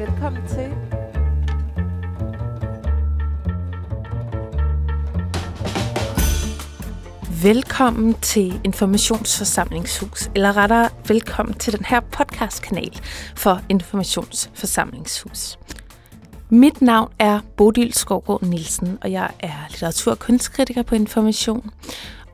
[0.00, 0.70] Velkommen til.
[7.42, 13.00] Velkommen til Informationsforsamlingshus, eller rettere velkommen til den her podcastkanal
[13.36, 15.58] for Informationsforsamlingshus.
[16.48, 21.70] Mit navn er Bodil Skovgaard Nielsen, og jeg er litteratur- og kunstkritiker på Information.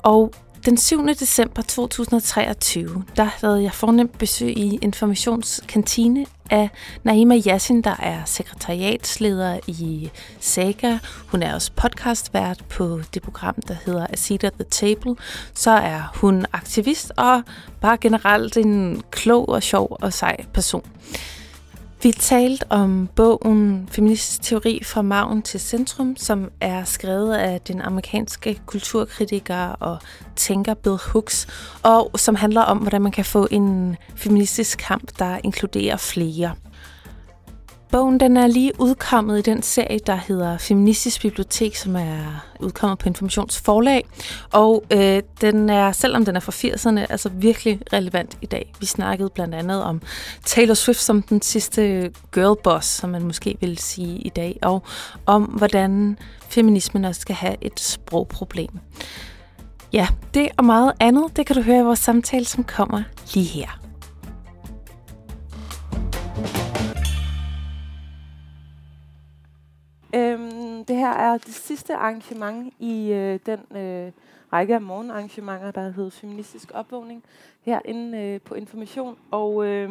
[0.03, 0.33] Og
[0.67, 1.07] den 7.
[1.07, 6.69] december 2023, der havde jeg fornemt besøg i Informationskantine af
[7.03, 10.10] Naima Yassin, der er sekretariatsleder i
[10.41, 10.98] Saga.
[11.27, 15.16] Hun er også podcastvært på det program, der hedder A Seat at the Table.
[15.55, 17.43] Så er hun aktivist og
[17.80, 20.87] bare generelt en klog og sjov og sej person.
[22.06, 27.80] Vi talte om bogen Feministisk teori fra maven til centrum, som er skrevet af den
[27.80, 29.98] amerikanske kulturkritiker og
[30.37, 31.46] tænker Bill Hooks,
[31.82, 36.55] og som handler om, hvordan man kan få en feministisk kamp, der inkluderer flere.
[37.90, 42.98] Bogen den er lige udkommet i den serie, der hedder Feministisk Bibliotek, som er udkommet
[42.98, 44.06] på Informationsforlag.
[44.52, 48.73] Og øh, den er, selvom den er fra 80'erne, altså virkelig relevant i dag.
[48.80, 50.02] Vi snakkede blandt andet om
[50.45, 54.82] Taylor Swift som den sidste girlboss, som man måske vil sige i dag, og
[55.26, 58.71] om hvordan feminismen også skal have et sprogproblem.
[59.93, 63.02] Ja, det og meget andet, det kan du høre i vores samtale, som kommer
[63.34, 63.85] lige her.
[70.16, 74.12] Øhm, det her er det sidste arrangement i øh, den øh,
[74.53, 77.25] række af morgenarrangementer, der hedder Feministisk Opvågning,
[77.62, 79.16] herinde øh, på Information.
[79.31, 79.91] Og øh,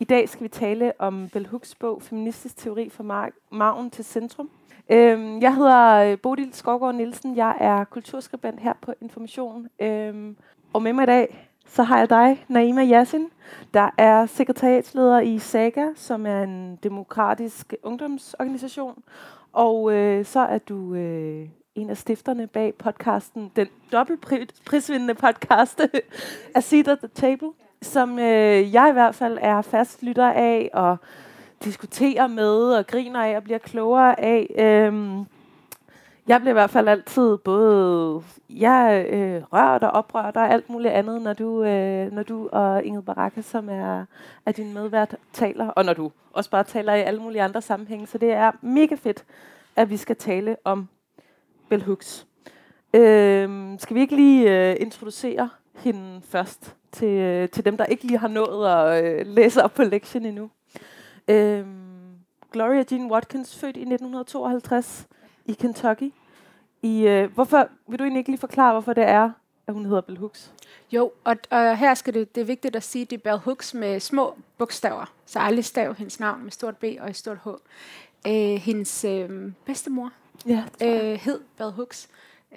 [0.00, 4.50] i dag skal vi tale om Bell Hooks bog, Feministisk teori fra maven til centrum.
[4.90, 9.68] Øhm, jeg hedder øh, Bodil Skovgaard Nielsen, jeg er kulturskribent her på Information.
[9.80, 10.36] Øhm,
[10.72, 13.28] og med mig i dag så har jeg dig, Naima Yassin,
[13.74, 19.02] der er sekretariatsleder i SAGA, som er en demokratisk ungdomsorganisation.
[19.52, 25.80] Og øh, så er du øh, en af stifterne bag podcasten, den dobbeltprisvindende podcast,
[26.56, 27.50] A Seat at the Table,
[27.82, 30.96] som øh, jeg i hvert fald er fast lytter af og
[31.64, 34.46] diskuterer med og griner af og bliver klogere af.
[34.58, 35.24] Øh,
[36.28, 40.94] jeg bliver i hvert fald altid både jeg øh, rørt og oprørt og alt muligt
[40.94, 44.04] andet, når du, øh, når du og Ingrid Baraka, som er,
[44.46, 48.06] er din medvært, taler, og når du også bare taler i alle mulige andre sammenhænge.
[48.06, 49.24] Så det er mega fedt,
[49.76, 50.88] at vi skal tale om
[51.68, 52.26] Bell Hooks.
[52.94, 58.04] Øh, skal vi ikke lige øh, introducere hende først til, øh, til dem, der ikke
[58.04, 60.50] lige har nået at øh, læse op på lektionen endnu?
[61.28, 61.66] Øh,
[62.52, 65.08] Gloria Jean Watkins, født i 1952,
[65.46, 66.12] i Kentucky.
[66.82, 69.30] I, øh, hvorfor, vil du egentlig ikke lige forklare, hvorfor det er,
[69.66, 70.52] at hun hedder Bell Hooks?
[70.92, 73.38] Jo, og, og her skal det, det er vigtigt at sige, at det er Bell
[73.38, 75.12] Hooks med små bogstaver.
[75.26, 77.48] Så aldrig stav hendes navn med stort B og et stort H.
[78.26, 80.12] Øh, hendes øh, bedstemor
[80.46, 82.08] ja, øh, hed Bell Hooks.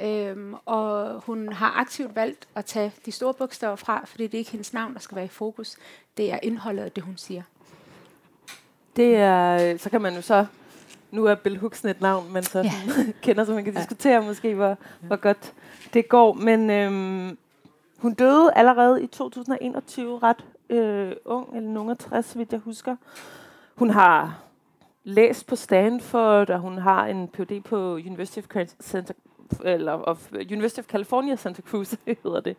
[0.02, 4.40] Øhm, og hun har aktivt valgt at tage de store bogstaver fra, fordi det er
[4.40, 5.76] ikke hendes navn, der skal være i fokus.
[6.18, 7.44] Det er indholdet af det, hun siger.
[8.96, 10.46] Det er, øh, så kan man jo så
[11.12, 12.72] nu er Bill Huxen et navn, man så ja.
[13.24, 13.80] kender, så man kan ja.
[13.80, 14.76] diskutere måske, hvor, ja.
[15.02, 15.54] hvor godt
[15.94, 16.34] det går.
[16.34, 17.38] Men øhm,
[17.98, 22.96] hun døde allerede i 2021, ret øh, ung, eller nogen af 60, vidt jeg husker.
[23.76, 24.40] Hun har
[25.04, 27.64] læst på Stanford, og hun har en Ph.D.
[27.64, 29.14] på University of Santa
[29.64, 31.94] eller of University of California Santa Cruz
[32.24, 32.58] hedder det.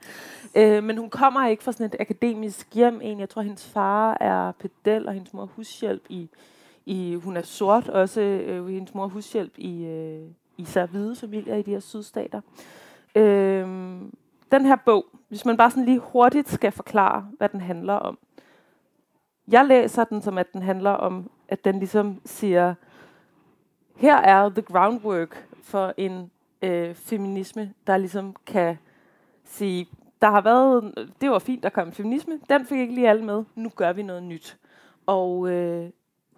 [0.55, 3.01] Øh, men hun kommer ikke fra sådan et akademisk hjem.
[3.03, 6.28] En, jeg tror, hendes far er pedel, og hendes mor hushjælp i
[6.86, 11.62] i, hun er sort, også øh, hendes mor hushjælp i øh, især hvide familier i
[11.62, 12.41] de her sydstater.
[13.14, 13.66] Øh,
[14.52, 18.19] den her bog, hvis man bare sådan lige hurtigt skal forklare, hvad den handler om.
[19.48, 22.74] Jeg læser den som, at den handler om, at den ligesom siger,
[23.97, 26.30] her er the groundwork for en
[26.62, 28.78] øh, feminisme, der ligesom kan
[29.44, 29.88] sige,
[30.20, 33.44] der har været, det var fint, der kom feminisme, den fik ikke lige alle med,
[33.54, 34.58] nu gør vi noget nyt.
[35.06, 35.91] Og øh,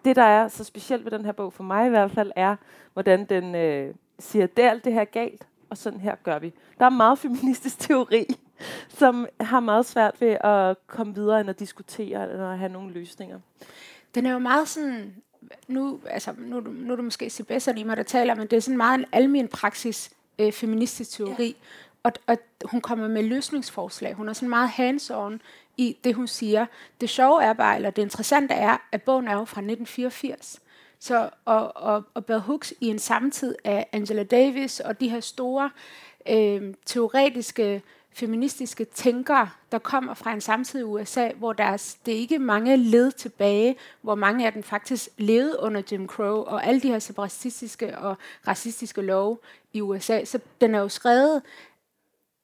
[0.04, 2.56] det, der er så specielt ved den her bog, for mig i hvert fald, er,
[2.92, 6.53] hvordan den øh, siger, det er alt det her galt, og sådan her gør vi.
[6.78, 8.27] Der er meget feministisk teori,
[8.89, 12.92] som har meget svært ved at komme videre end at diskutere eller at have nogle
[12.92, 13.41] løsninger.
[14.15, 15.15] Den er jo meget sådan,
[15.68, 18.60] nu, altså, nu, nu er du måske bedre lige mig, der taler, men det er
[18.60, 21.47] sådan meget en almen praksis øh, feministisk teori.
[21.47, 21.53] Ja.
[22.03, 24.15] Og, og hun kommer med løsningsforslag.
[24.15, 25.41] Hun er sådan meget hands-on
[25.78, 26.66] i det, hun siger.
[27.01, 30.60] Det sjove er bare, eller det interessante er, at bogen er jo fra 1984.
[30.98, 35.21] Så, og, og, og Bell Hooks i en samtid af Angela Davis og de her
[35.21, 35.71] store
[36.28, 37.83] øh, teoretiske
[38.13, 42.77] feministiske tænkere, der kommer fra en samtid i USA, hvor deres, det er ikke mange
[42.77, 46.98] led tilbage, hvor mange af dem faktisk levede under Jim Crow og alle de her
[46.98, 48.16] separatistiske og
[48.48, 49.39] racistiske love
[49.72, 50.25] i USA.
[50.25, 51.42] Så den er jo skrevet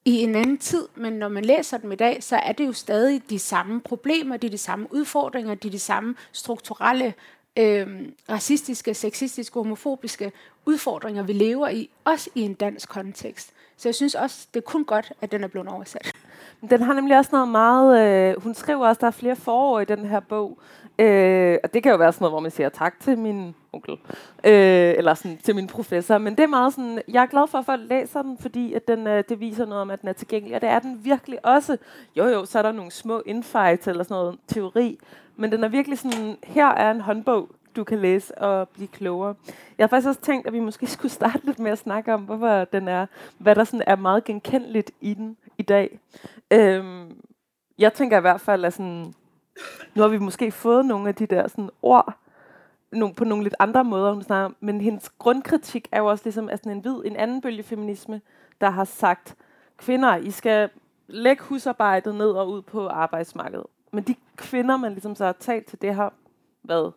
[0.04, 2.72] i en anden tid, men når man læser dem i dag, så er det jo
[2.72, 7.14] stadig de samme problemer, det er de samme udfordringer, det er de samme strukturelle,
[7.56, 7.86] øh,
[8.30, 10.32] racistiske, sexistiske, homofobiske
[10.66, 13.52] udfordringer, vi lever i, også i en dansk kontekst.
[13.76, 16.12] Så jeg synes også, det er kun godt, at den er blevet oversat.
[16.70, 18.06] Den har nemlig også noget meget...
[18.06, 20.58] Øh, hun skriver også, at der er flere forår i den her bog.
[20.98, 23.92] Øh, og det kan jo være sådan noget, hvor man siger tak til min onkel.
[24.44, 26.18] Øh, eller sådan, til min professor.
[26.18, 27.02] Men det er meget sådan...
[27.08, 29.82] Jeg er glad for, at folk læser den, fordi at den, øh, det viser noget
[29.82, 30.56] om, at den er tilgængelig.
[30.56, 31.76] Og det er den virkelig også.
[32.16, 34.98] Jo jo, så er der nogle små infights eller sådan noget teori.
[35.36, 36.36] Men den er virkelig sådan...
[36.44, 39.34] Her er en håndbog du kan læse og blive klogere.
[39.78, 42.20] Jeg har faktisk også tænkt, at vi måske skulle starte lidt med at snakke om,
[42.20, 43.06] hvorfor den er,
[43.38, 45.98] hvad der sådan er meget genkendeligt i den i dag.
[46.50, 47.22] Øhm,
[47.78, 49.14] jeg tænker i hvert fald, at sådan,
[49.94, 52.14] nu har vi måske fået nogle af de der sådan, ord,
[52.92, 56.48] nogle, på nogle lidt andre måder, hun snakker men hendes grundkritik er jo også ligesom
[56.48, 58.20] at sådan en hvid, en anden bølge feminisme,
[58.60, 59.36] der har sagt,
[59.76, 60.70] kvinder, I skal
[61.06, 63.66] lægge husarbejdet ned og ud på arbejdsmarkedet.
[63.92, 66.12] Men de kvinder, man ligesom så har talt til, det har
[66.62, 66.92] været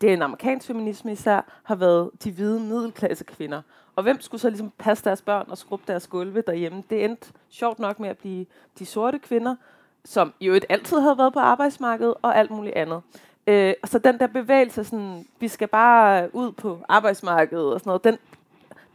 [0.00, 3.62] det er en amerikansk feminisme især, har været de hvide middelklasse kvinder.
[3.96, 6.82] Og hvem skulle så ligesom passe deres børn og skrubbe deres gulve derhjemme?
[6.90, 8.46] Det endte sjovt nok med at blive
[8.78, 9.56] de sorte kvinder,
[10.04, 13.02] som jo et altid havde været på arbejdsmarkedet og alt muligt andet.
[13.46, 18.04] Øh, så den der bevægelse, sådan, vi skal bare ud på arbejdsmarkedet og sådan noget,
[18.04, 18.18] den,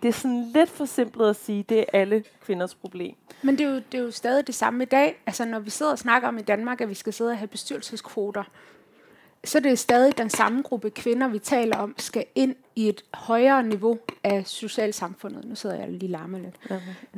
[0.03, 3.15] det er sådan lidt for simpelt at sige, det er alle kvinders problem.
[3.41, 5.21] Men det er, jo, det er jo stadig det samme i dag.
[5.25, 7.47] Altså når vi sidder og snakker om i Danmark, at vi skal sidde og have
[7.47, 8.43] bestyrelseskvoter,
[9.45, 13.03] så det er stadig den samme gruppe kvinder, vi taler om, skal ind i et
[13.13, 15.45] højere niveau af socialsamfundet.
[15.45, 16.55] Nu sidder jeg lige larme lidt.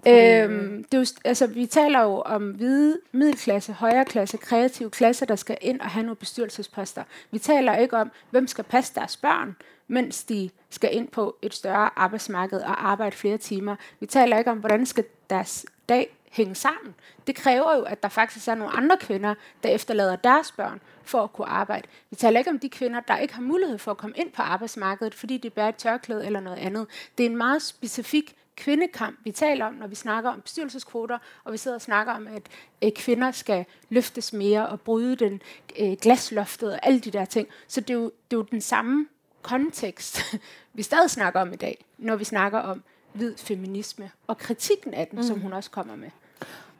[0.01, 0.43] Okay.
[0.49, 5.25] Øhm, det er jo, altså, vi taler jo om hvide, middelklasse, højere klasse, kreative klasser,
[5.25, 7.03] der skal ind og have nogle bestyrelsesposter.
[7.31, 9.55] Vi taler ikke om, hvem skal passe deres børn,
[9.87, 13.75] mens de skal ind på et større arbejdsmarked og arbejde flere timer.
[13.99, 16.95] Vi taler ikke om, hvordan skal deres dag hænge sammen.
[17.27, 21.23] Det kræver jo, at der faktisk er nogle andre kvinder, der efterlader deres børn for
[21.23, 21.87] at kunne arbejde.
[22.09, 24.41] Vi taler ikke om de kvinder, der ikke har mulighed for at komme ind på
[24.41, 26.87] arbejdsmarkedet, fordi de bærer et tørklæde eller noget andet.
[27.17, 31.53] Det er en meget specifik kvindekamp, vi taler om, når vi snakker om bestyrelseskvoter, og
[31.53, 32.41] vi sidder og snakker om, at
[32.83, 35.41] øh, kvinder skal løftes mere og bryde den
[35.79, 37.47] øh, glasloftet og alle de der ting.
[37.67, 39.07] Så det er, jo, det er jo den samme
[39.41, 40.35] kontekst,
[40.73, 42.83] vi stadig snakker om i dag, når vi snakker om
[43.17, 45.23] hvid feminisme og kritikken af den, mm.
[45.23, 46.09] som hun også kommer med.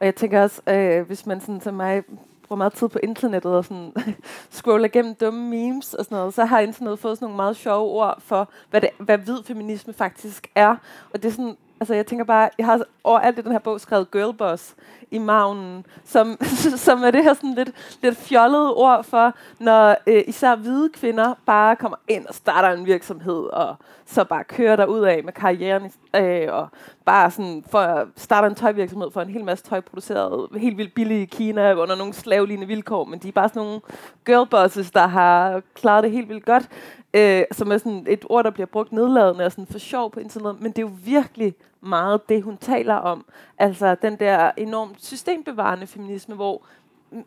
[0.00, 2.02] Og jeg tænker også, øh, hvis man sådan som mig
[2.48, 3.92] bruger meget tid på internettet og sådan
[4.50, 7.88] scroller igennem dumme memes og sådan noget, så har internettet fået sådan nogle meget sjove
[7.90, 10.76] ord for, hvad, det, hvad hvid feminisme faktisk er.
[11.10, 13.80] Og det er sådan, altså jeg tænker bare, jeg har overalt i den her bog
[13.80, 14.74] skrevet girlboss
[15.10, 16.36] i maven, som,
[16.86, 17.70] som er det her sådan lidt,
[18.02, 22.86] lidt fjollede ord for, når øh, især hvide kvinder bare kommer ind og starter en
[22.86, 23.76] virksomhed, og
[24.06, 26.68] så bare kører der ud af med karrieren, øh, og
[27.04, 31.32] bare sådan for starter en tøjvirksomhed for en hel masse tøj produceret helt vildt billigt
[31.32, 33.80] i Kina, under nogle slavelignende vilkår, men de er bare sådan nogle
[34.26, 36.68] girlbosses, der har klaret det helt vildt godt,
[37.14, 40.20] øh, som er sådan et ord, der bliver brugt nedladende og sådan for sjov på
[40.20, 43.24] internettet, men det er jo virkelig meget det, hun taler om.
[43.58, 46.62] Altså den der enormt systembevarende feminisme, hvor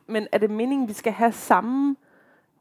[0.08, 1.96] men er det meningen, vi skal have samme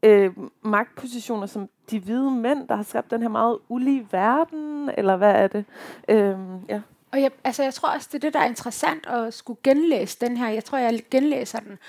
[0.03, 0.31] øh,
[0.61, 5.31] magtpositioner som de hvide mænd, der har skabt den her meget ulige verden, eller hvad
[5.31, 5.65] er det?
[6.07, 6.35] Øh,
[6.69, 6.81] ja.
[7.11, 10.17] Og jeg, altså, jeg tror også, det er det, der er interessant at skulle genlæse
[10.21, 10.49] den her.
[10.49, 11.79] Jeg tror, jeg genlæser den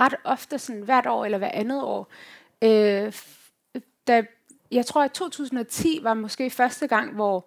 [0.00, 2.08] ret ofte, sådan hvert år eller hver andet år.
[2.62, 3.12] Øh,
[4.06, 4.22] da,
[4.72, 7.46] jeg tror, at 2010 var måske første gang, hvor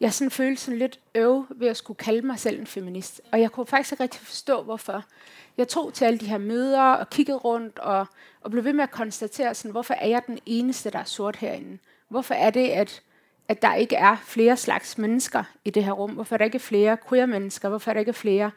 [0.00, 3.20] jeg sådan følte sådan lidt øv ved at skulle kalde mig selv en feminist.
[3.32, 5.04] Og jeg kunne faktisk ikke rigtig forstå, hvorfor.
[5.56, 8.06] Jeg tog til alle de her møder og kiggede rundt og,
[8.40, 11.36] og blev ved med at konstatere, sådan, hvorfor er jeg den eneste, der er sort
[11.36, 11.78] herinde?
[12.08, 13.02] Hvorfor er det, at,
[13.48, 16.10] at der ikke er flere slags mennesker i det her rum?
[16.10, 17.68] Hvorfor er der ikke flere queer-mennesker?
[17.68, 18.50] Hvorfor er der ikke flere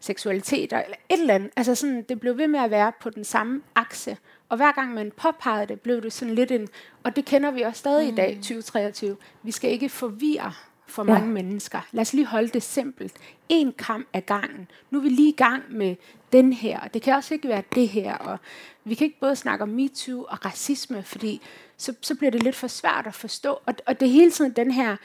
[0.00, 0.82] seksualiteter?
[0.82, 1.50] Eller et eller andet.
[1.56, 4.16] Altså sådan, det blev ved med at være på den samme akse.
[4.52, 6.68] Og hver gang man påpegede det, blev det sådan lidt en,
[7.02, 8.12] og det kender vi også stadig mm.
[8.12, 9.16] i dag, 2023.
[9.42, 10.52] Vi skal ikke forvirre
[10.86, 11.32] for mange ja.
[11.32, 11.80] mennesker.
[11.92, 13.12] Lad os lige holde det simpelt.
[13.48, 14.68] En kamp af gangen.
[14.90, 15.96] Nu er vi lige i gang med
[16.32, 18.14] den her, og det kan også ikke være det her.
[18.14, 18.38] Og
[18.84, 21.40] vi kan ikke både snakke om MeToo og racisme, fordi
[21.76, 23.58] så, så bliver det lidt for svært at forstå.
[23.66, 24.96] Og, og det er hele tiden den her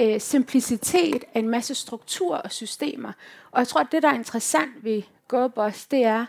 [0.00, 3.12] øh, simplicitet af en masse strukturer og systemer.
[3.50, 6.26] Og jeg tror, at det, der er interessant ved GoBoss, det er,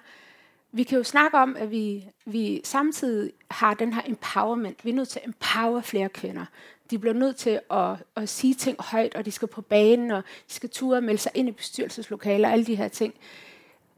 [0.72, 4.86] vi kan jo snakke om, at vi, vi samtidig har den her empowerment.
[4.86, 6.46] Vi er nødt til at empower flere kvinder.
[6.90, 10.24] De bliver nødt til at, at sige ting højt, og de skal på banen, og
[10.48, 13.14] de skal ture og melde sig ind i bestyrelseslokaler, alle de her ting.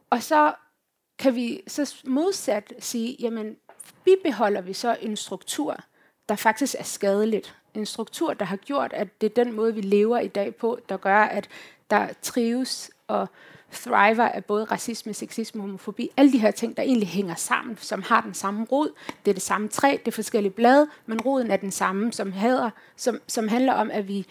[0.09, 0.53] Og så
[1.19, 3.55] kan vi så modsat sige, jamen,
[4.03, 5.77] bibeholder vi så en struktur,
[6.29, 7.55] der faktisk er skadeligt.
[7.73, 10.79] En struktur, der har gjort, at det er den måde, vi lever i dag på,
[10.89, 11.49] der gør, at
[11.89, 13.27] der trives og
[13.71, 18.01] thriver af både racisme, sexisme, homofobi, alle de her ting, der egentlig hænger sammen, som
[18.01, 18.89] har den samme rod.
[19.25, 22.31] Det er det samme træ, det er forskellige blade, men roden er den samme, som,
[22.31, 24.25] hader, som, som handler om, at vi,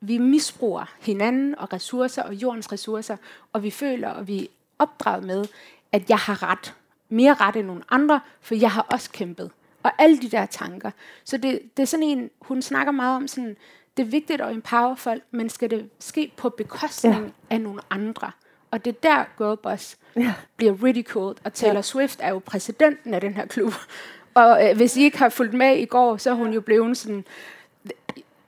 [0.00, 3.16] vi misbruger hinanden og ressourcer og jordens ressourcer,
[3.52, 4.46] og vi føler, og vi er
[4.78, 5.44] opdraget med,
[5.92, 6.74] at jeg har ret,
[7.08, 9.50] mere ret end nogle andre, for jeg har også kæmpet.
[9.82, 10.90] Og alle de der tanker.
[11.24, 13.56] Så det, det er sådan en, hun snakker meget om sådan,
[13.96, 17.54] det er vigtigt at empower folk, men skal det ske på bekostning ja.
[17.54, 18.30] af nogle andre?
[18.76, 20.34] Og det er der Girlboss ja.
[20.56, 21.34] bliver ridiculed.
[21.44, 21.82] Og Taylor ja.
[21.82, 23.72] Swift er jo præsidenten af den her klub.
[24.34, 26.96] Og øh, hvis I ikke har fulgt med i går, så er hun jo blevet
[26.96, 27.24] sådan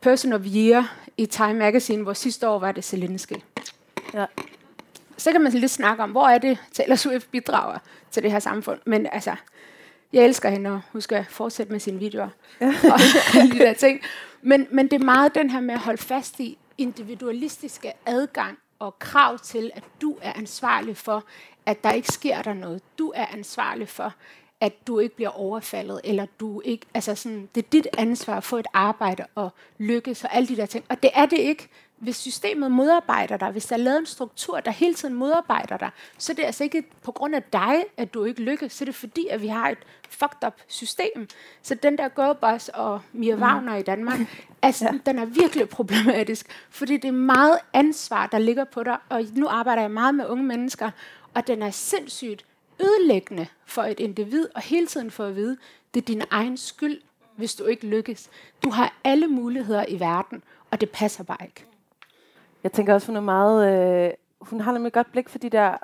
[0.00, 3.34] person of year i Time Magazine, hvor sidste år var det Zelensky.
[4.14, 4.24] Ja.
[5.16, 7.78] Så kan man lidt snakke om, hvor er det, Taylor Swift bidrager
[8.10, 8.78] til det her samfund.
[8.84, 9.34] Men altså,
[10.12, 12.28] jeg elsker hende, og hun skal fortsætte med sine videoer.
[12.60, 12.66] Ja.
[12.92, 13.00] og
[13.34, 14.00] alle de der ting.
[14.42, 18.98] Men, men det er meget den her med at holde fast i individualistiske adgang og
[18.98, 21.24] krav til, at du er ansvarlig for,
[21.66, 22.82] at der ikke sker der noget.
[22.98, 24.14] Du er ansvarlig for,
[24.60, 28.44] at du ikke bliver overfaldet, eller du ikke, altså sådan, det er dit ansvar at
[28.44, 30.84] få et arbejde og lykkes og alle de der ting.
[30.88, 31.68] Og det er det ikke,
[31.98, 35.90] hvis systemet modarbejder dig, hvis der er lavet en struktur, der hele tiden modarbejder dig,
[36.18, 38.86] så er det altså ikke på grund af dig, at du ikke lykkes, så er
[38.86, 39.78] det fordi, at vi har et
[40.10, 41.28] fucked up system.
[41.62, 43.42] Så den der Girlboss og Mia mm.
[43.42, 44.18] Wagner i Danmark,
[44.62, 44.98] altså, ja.
[45.06, 49.46] den er virkelig problematisk, fordi det er meget ansvar, der ligger på dig, og nu
[49.46, 50.90] arbejder jeg meget med unge mennesker,
[51.34, 52.44] og den er sindssygt
[52.80, 55.56] ødelæggende for et individ, og hele tiden for at vide,
[55.94, 57.00] det er din egen skyld,
[57.36, 58.30] hvis du ikke lykkes.
[58.62, 61.67] Du har alle muligheder i verden, og det passer bare ikke.
[62.64, 64.06] Jeg tænker også, hun er meget...
[64.06, 64.10] Øh,
[64.40, 65.76] hun har nemlig et godt blik for de der...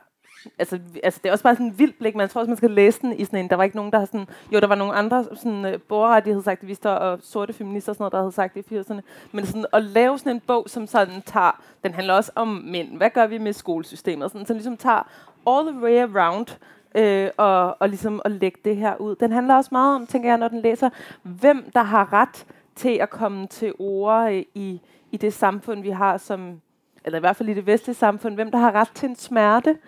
[0.58, 2.70] Altså, altså, det er også bare sådan en vild blik, Man tror også, man skal
[2.70, 3.50] læse den i sådan en...
[3.50, 4.26] Der var ikke nogen, der har sådan...
[4.52, 8.12] Jo, der var nogle andre sådan, øh, uh, borgerrettighedsaktivister og sorte feminister og sådan noget,
[8.12, 9.00] der havde sagt det i 80'erne.
[9.32, 11.62] Men sådan, at lave sådan en bog, som sådan tager...
[11.84, 12.96] Den handler også om mænd.
[12.96, 14.30] Hvad gør vi med skolesystemet?
[14.30, 15.08] Sådan, som ligesom tager
[15.46, 16.46] all the way around
[16.94, 19.16] øh, og, og ligesom at lægge det her ud.
[19.16, 20.90] Den handler også meget om, tænker jeg, når den læser,
[21.22, 24.80] hvem der har ret til at komme til ord øh, i,
[25.12, 26.60] i det samfund, vi har som,
[27.04, 29.78] eller i hvert fald i det vestlige samfund, hvem der har ret til en smerte,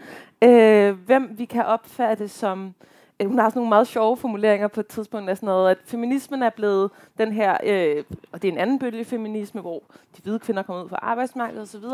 [0.43, 2.75] øh, hvem vi kan opfatte som,
[3.21, 5.79] øh, hun har sådan nogle meget sjove formuleringer på et tidspunkt af sådan noget, at
[5.85, 9.83] feminismen er blevet den her, øh, og det er en anden bølge feminisme, hvor
[10.17, 11.85] de hvide kvinder kommer ud på arbejdsmarkedet osv.,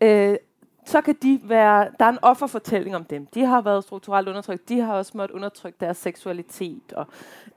[0.00, 0.36] øh,
[0.88, 3.26] så kan de være, der er en offerfortælling om dem.
[3.26, 7.06] De har været strukturelt undertrykt, de har også måttet undertrykke deres seksualitet, og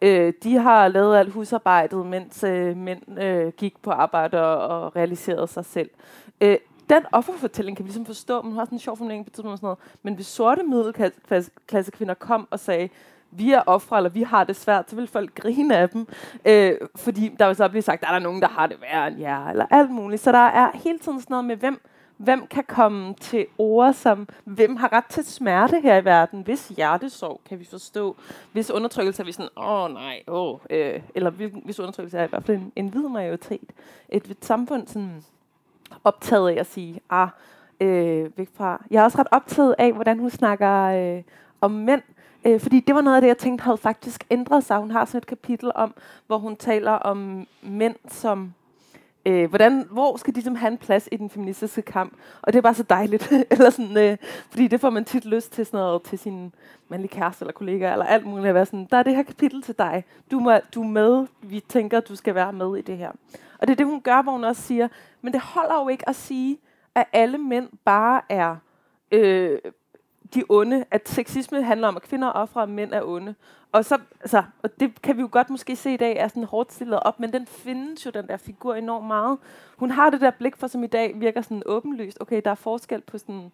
[0.02, 4.96] øh, de har lavet alt husarbejdet, mens øh, mænd øh, gik på arbejde og, og
[4.96, 5.90] realiserede sig selv.
[6.42, 6.58] Øh,
[6.90, 9.66] den offerfortælling kan vi ligesom forstå, men har sådan en sjov formulering på tidspunkt sådan
[9.66, 9.80] noget.
[10.04, 12.90] Men hvis sorte middelklasse kvinder kom og sagde,
[13.32, 16.08] vi er ofre, eller vi har det svært, så vil folk grine af dem.
[16.46, 19.08] Øh, fordi der vil så blive sagt, der er der nogen, der har det værre
[19.08, 20.22] end jer, eller alt muligt.
[20.22, 21.82] Så der er hele tiden sådan noget med, hvem,
[22.24, 26.42] hvem kan komme til ord som, hvem har ret til smerte her i verden?
[26.42, 28.16] Hvis hjertesorg kan vi forstå.
[28.52, 30.54] Hvis undertrykkelse er vi sådan, åh oh, nej, åh.
[30.54, 31.30] Oh, øh, eller
[31.66, 33.70] hvis undertrykkelse er i hvert fald en, en hvid majoritet.
[34.10, 35.24] Et, et samfund sådan
[36.04, 37.28] optaget af at sige, ah,
[37.80, 38.84] øh, væk fra.
[38.92, 41.24] Jeg er også ret optaget af, hvordan hun snakker øh,
[41.62, 42.02] om mænd.
[42.46, 44.78] Øh, fordi det var noget af det, jeg tænkte havde faktisk ændret sig.
[44.78, 45.94] Hun har sådan et kapitel om,
[46.28, 48.54] hvor hun taler om mænd som
[49.26, 52.14] Øh, hvordan, hvor skal de som have en plads i den feministiske kamp?
[52.42, 53.32] Og det er bare så dejligt.
[53.52, 54.18] eller sådan, øh,
[54.50, 56.54] fordi det får man tit lyst til sådan noget, til sin
[56.90, 58.48] mandlige kæreste eller kollega, eller alt muligt.
[58.48, 60.04] At være sådan, der er det her kapitel til dig.
[60.32, 61.28] Du, må, du er med.
[61.42, 63.12] Vi tænker, at du skal være med i det her.
[63.60, 64.88] Og det er det, hun gør, hvor hun også siger,
[65.22, 66.58] men det holder jo ikke at sige,
[66.96, 68.56] at alle mænd bare er
[69.12, 69.60] øh,
[70.34, 73.36] de onde, at sexisme handler om, at kvinder er ofre, og mænd er onde.
[73.72, 76.44] Og, så, altså, og det kan vi jo godt måske se i dag, er sådan
[76.44, 79.38] hårdt stillet op, men den findes jo, den der figur, enormt meget.
[79.78, 82.18] Hun har det der blik for, som i dag virker sådan åbenlyst.
[82.22, 83.52] Okay, der er forskel på sådan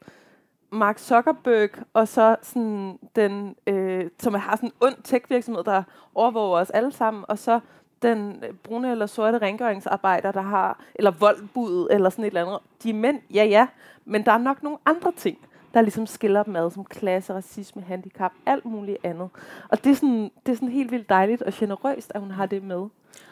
[0.72, 5.84] Mark Zuckerberg, og så sådan den, øh, som har sådan en ond tech-virksomhed, der
[6.16, 7.60] overvåger os alle sammen, og så
[8.02, 12.60] den øh, brune eller sorte rengøringsarbejder, der har, eller voldbud, eller sådan et eller andet.
[12.84, 13.68] De er mænd, ja ja,
[14.06, 15.38] men der er nok nogle andre ting
[15.78, 19.30] der ligesom skiller dem ad, som klasse, racisme, handicap, alt muligt andet.
[19.70, 22.46] Og det er sådan, det er sådan helt vildt dejligt og generøst, at hun har
[22.46, 22.88] det med.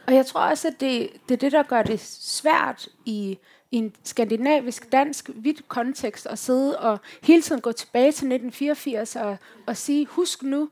[0.08, 3.38] Og jeg tror også, at det, det er det, der gør det svært i,
[3.72, 9.16] i en skandinavisk, dansk, vidt kontekst at sidde og hele tiden gå tilbage til 1984
[9.16, 10.70] og, og sige, husk nu,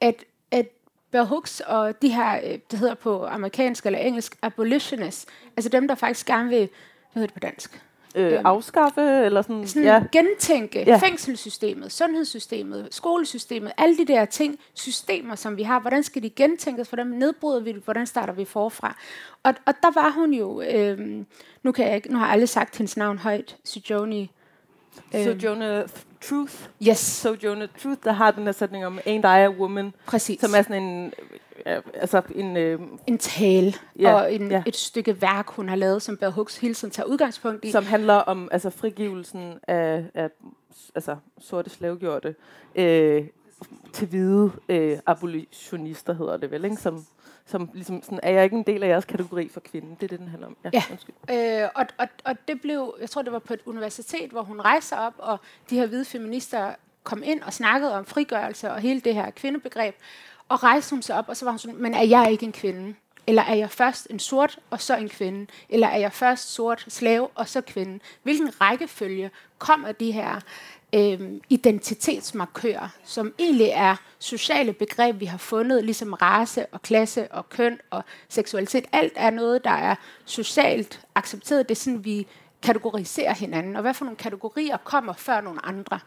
[0.00, 0.66] at, at
[1.10, 5.88] Bell Hooks og de her, øh, det hedder på amerikansk eller engelsk, abolitionists, altså dem,
[5.88, 6.68] der faktisk gerne vil, hvad
[7.14, 7.84] hedder det på dansk?
[8.14, 10.02] Øh, øhm, afskaffe, eller sådan, sådan ja.
[10.12, 10.96] gentænke ja.
[10.96, 16.88] fængselssystemet, sundhedssystemet, skolesystemet, alle de der ting, systemer, som vi har, hvordan skal de gentænkes,
[16.88, 18.96] hvordan nedbryder vi det, hvordan starter vi forfra?
[19.42, 20.98] Og, og der var hun jo, øh,
[21.62, 24.30] nu, kan jeg ikke, nu har alle sagt hendes navn højt, Sojoni.
[25.14, 25.86] Øh, Sojourner
[26.28, 26.68] Truth.
[26.88, 26.98] Yes.
[26.98, 29.94] Sojourner Truth, der har den her sætning om, ain't I a woman?
[30.06, 30.40] Præcis.
[30.40, 31.12] Som er sådan en
[31.66, 32.56] ja, altså en...
[32.56, 34.62] Øh, en tale ja, og en, ja.
[34.66, 37.70] et stykke værk, hun har lavet, som Bell Hooks hele tiden tager udgangspunkt i.
[37.70, 40.30] Som handler om altså, frigivelsen af, af
[40.94, 42.34] altså, sorte slavegjorte
[42.74, 43.24] øh,
[43.92, 46.76] til hvide øh, abolitionister, hedder det vel, ikke?
[46.76, 47.06] Som,
[47.46, 49.94] som ligesom sådan, er jeg ikke en del af jeres kategori for kvinden?
[49.94, 50.56] Det er det, den handler om.
[50.64, 50.82] Ja,
[51.28, 51.62] ja.
[51.64, 54.60] Øh, og, og, og det blev, jeg tror, det var på et universitet, hvor hun
[54.60, 55.38] rejser op, og
[55.70, 59.94] de her hvide feminister kom ind og snakkede om frigørelse og hele det her kvindebegreb.
[60.48, 62.52] Og rejste hun sig op, og så var hun sådan, men er jeg ikke en
[62.52, 62.94] kvinde?
[63.26, 65.46] Eller er jeg først en sort, og så en kvinde?
[65.68, 67.98] Eller er jeg først sort slave, og så kvinde?
[68.22, 70.40] Hvilken rækkefølge kommer de her
[70.94, 77.48] øh, identitetsmarkører, som egentlig er sociale begreb, vi har fundet, ligesom race og klasse og
[77.48, 78.84] køn og seksualitet.
[78.92, 81.68] Alt er noget, der er socialt accepteret.
[81.68, 82.26] Det er sådan, vi
[82.62, 86.00] kategoriserer hinanden, og hvad for nogle kategorier kommer før nogle andre.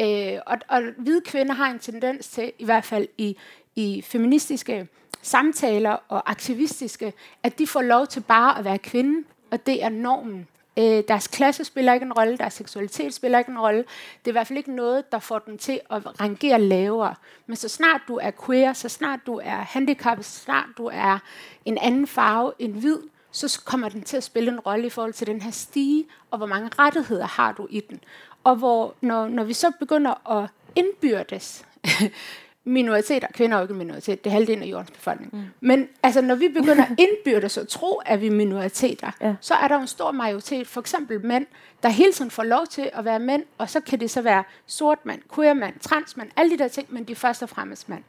[0.00, 3.36] Øh, og, og hvide kvinder har en tendens til, i hvert fald i,
[3.76, 4.88] i feministiske
[5.22, 7.12] samtaler og aktivistiske,
[7.42, 10.48] at de får lov til bare at være kvinde, og det er normen.
[10.78, 13.78] Øh, deres klasse spiller ikke en rolle, deres seksualitet spiller ikke en rolle.
[13.78, 17.14] Det er i hvert fald ikke noget, der får dem til at rangere lavere.
[17.46, 21.18] Men så snart du er queer, så snart du er handicappet, så snart du er
[21.64, 22.98] en anden farve end hvid,
[23.30, 26.38] så kommer den til at spille en rolle i forhold til den her stige, og
[26.38, 28.00] hvor mange rettigheder har du i den.
[28.44, 31.64] Og hvor, når, når vi så begynder at indbyrdes
[32.64, 35.32] minoriteter, kvinder er jo ikke en minoritet, det er halvdelen af jordens befolkning.
[35.32, 35.42] Mm.
[35.60, 36.84] Men altså, når vi begynder
[37.60, 39.34] at tro, at vi er minoriteter, ja.
[39.40, 41.46] så er der jo en stor majoritet, for eksempel mænd,
[41.82, 44.44] der hele tiden får lov til at være mænd, og så kan det så være
[44.66, 47.48] sort mand, queer mand, trans mand, alle de der ting, men de er først og
[47.48, 48.02] fremmest mand.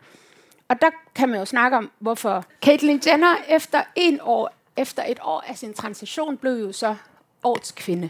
[0.67, 5.19] Og der kan man jo snakke om, hvorfor Caitlyn Jenner efter en år, efter et
[5.23, 6.95] år af sin transition, blev jo så
[7.43, 8.09] årets kvinde.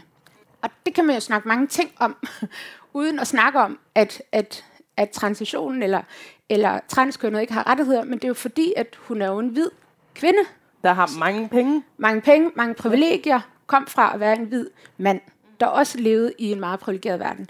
[0.62, 2.16] Og det kan man jo snakke mange ting om,
[2.92, 4.64] uden at snakke om, at, at,
[4.96, 6.02] at transitionen eller,
[6.48, 9.48] eller transkønnet ikke har rettigheder, men det er jo fordi, at hun er jo en
[9.48, 9.70] hvid
[10.14, 10.38] kvinde.
[10.82, 11.82] Der har mange penge.
[11.96, 15.20] Mange penge, mange privilegier, kom fra at være en hvid mand,
[15.60, 17.48] der også levede i en meget privilegeret verden.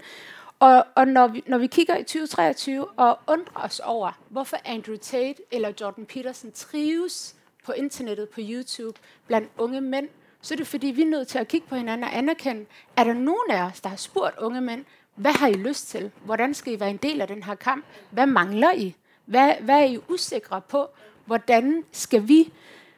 [0.59, 4.95] Og, og når, vi, når vi kigger i 2023 og undrer os over, hvorfor Andrew
[4.95, 10.09] Tate eller Jordan Peterson trives på internettet, på YouTube, blandt unge mænd,
[10.41, 12.65] så er det fordi, vi er nødt til at kigge på hinanden og anerkende,
[12.97, 14.85] er der nogen af os, der har spurgt unge mænd,
[15.17, 16.11] hvad har I lyst til?
[16.25, 17.85] Hvordan skal I være en del af den her kamp?
[18.11, 18.95] Hvad mangler I?
[19.25, 20.87] Hvad, hvad er I usikre på?
[21.25, 22.53] Hvordan skal vi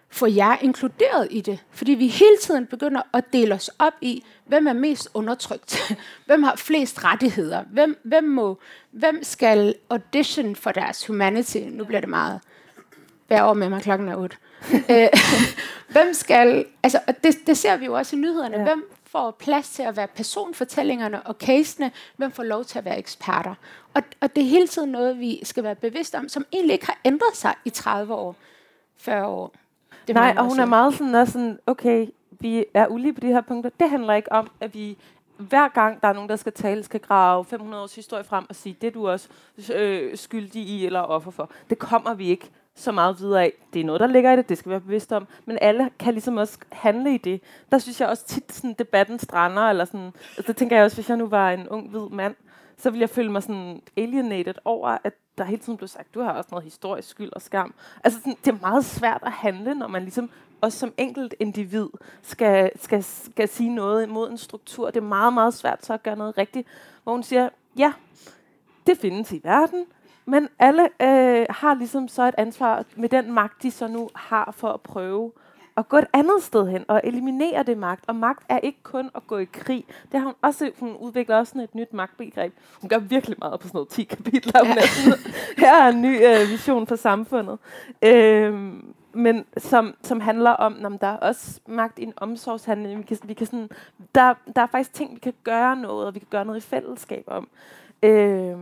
[0.10, 1.60] få jer inkluderet i det?
[1.72, 5.96] Fordi vi hele tiden begynder at dele os op i, hvem er mest undertrykt?
[6.28, 7.64] hvem har flest rettigheder?
[7.72, 8.60] Hvem, hvem, må,
[8.92, 11.58] hvem skal audition for deres humanity?
[11.58, 12.40] Nu bliver det meget...
[13.30, 14.38] Vær over med mig, klokken er 8.
[14.90, 15.08] Øh,
[15.94, 16.66] hvem skal...
[16.84, 18.58] Altså, det, det ser vi jo også i nyhederne.
[18.58, 18.64] Ja.
[18.64, 21.92] Hvem får plads til at være personfortællingerne og casene?
[22.18, 23.56] Hvem får lov til at være eksperter?
[23.94, 26.86] Og, og det er hele tiden noget, vi skal være bevidste om, som egentlig ikke
[26.86, 28.36] har ændret sig i 30 år,
[28.98, 29.54] 40 år.
[30.08, 33.28] Det Nej, og hun er meget sådan, er sådan, okay, vi er ulige på de
[33.28, 33.70] her punkter.
[33.80, 34.98] Det handler ikke om, at vi
[35.38, 38.56] hver gang der er nogen, der skal tale, skal grave 500 års historie frem og
[38.56, 39.30] sige, det er du også
[39.74, 41.52] øh, skyldig i eller offer for.
[41.70, 43.54] Det kommer vi ikke så meget videre af.
[43.74, 45.28] Det er noget, der ligger i det, det skal vi være bevidst om.
[45.46, 47.42] Men alle kan ligesom også handle i det.
[47.72, 49.62] Der synes jeg også tit, sådan debatten strander.
[49.62, 52.36] Eller sådan, altså, tænker jeg også, hvis jeg nu var en ung hvid mand,
[52.78, 56.22] så ville jeg føle mig sådan alienated over, at der hele tiden blev sagt, du
[56.22, 57.74] har også noget historisk skyld og skam.
[58.04, 60.30] Altså, sådan, det er meget svært at handle, når man ligesom
[60.62, 61.88] også som enkelt individ
[62.22, 64.86] skal, skal, skal sige noget imod en struktur.
[64.92, 66.68] Det er meget, meget svært så at gøre noget rigtigt,
[67.04, 67.94] hvor hun siger, ja,
[68.88, 69.86] det findes i verden,
[70.30, 74.52] men alle øh, har ligesom så et ansvar med den magt, de så nu har
[74.58, 75.32] for at prøve
[75.78, 78.04] at gå et andet sted hen og eliminere det magt.
[78.08, 79.86] Og magt er ikke kun at gå i krig.
[80.12, 82.54] Det har hun også, hun udvikler også sådan et nyt magtbegreb.
[82.82, 84.66] Hun gør virkelig meget på sådan noget 10 kapitler.
[84.66, 84.74] Ja.
[85.66, 87.58] her er en ny øh, vision for samfundet.
[88.02, 88.74] Øh,
[89.14, 93.00] men som, som handler om, om der er også magt i en omsorgshandling.
[93.00, 93.70] Vi kan, vi kan sådan,
[94.16, 96.68] der, der er faktisk ting, vi kan gøre noget, og vi kan gøre noget i
[96.68, 97.48] fællesskab om.
[98.04, 98.58] Øh,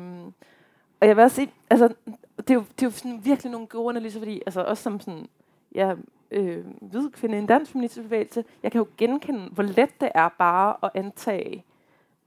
[1.02, 1.94] og jeg vil også sige, altså,
[2.38, 5.00] det er jo, det er jo sådan virkelig nogle gode analyser, fordi altså, også som
[5.00, 5.28] sådan,
[5.76, 5.96] ja,
[6.32, 10.12] øh, hvid kvinde i en dansk feministisk bevægelse, jeg kan jo genkende, hvor let det
[10.16, 11.64] er bare at antage,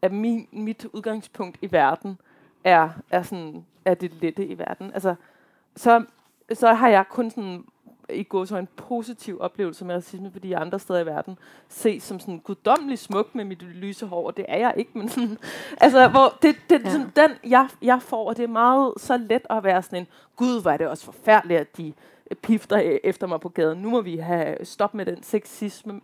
[0.02, 2.18] at min, mit udgangspunkt i verden
[2.64, 4.92] er, er, sådan, er det lette i verden.
[4.92, 5.14] Altså,
[5.76, 6.04] så,
[6.52, 7.64] så har jeg kun sådan
[8.12, 12.20] i går så en positiv oplevelse med racisme, fordi andre steder i verden ses som
[12.20, 15.38] sådan guddommeligt smuk med mit lyse hår, og det er jeg ikke, men sådan,
[15.80, 16.90] altså, hvor det, det ja.
[16.90, 20.06] sådan, den, jeg, jeg får, og det er meget så let at være sådan en,
[20.36, 21.92] gud, var det også forfærdeligt, at de
[22.42, 23.78] pifter efter mig på gaden.
[23.78, 26.00] Nu må vi have stop med den sexisme.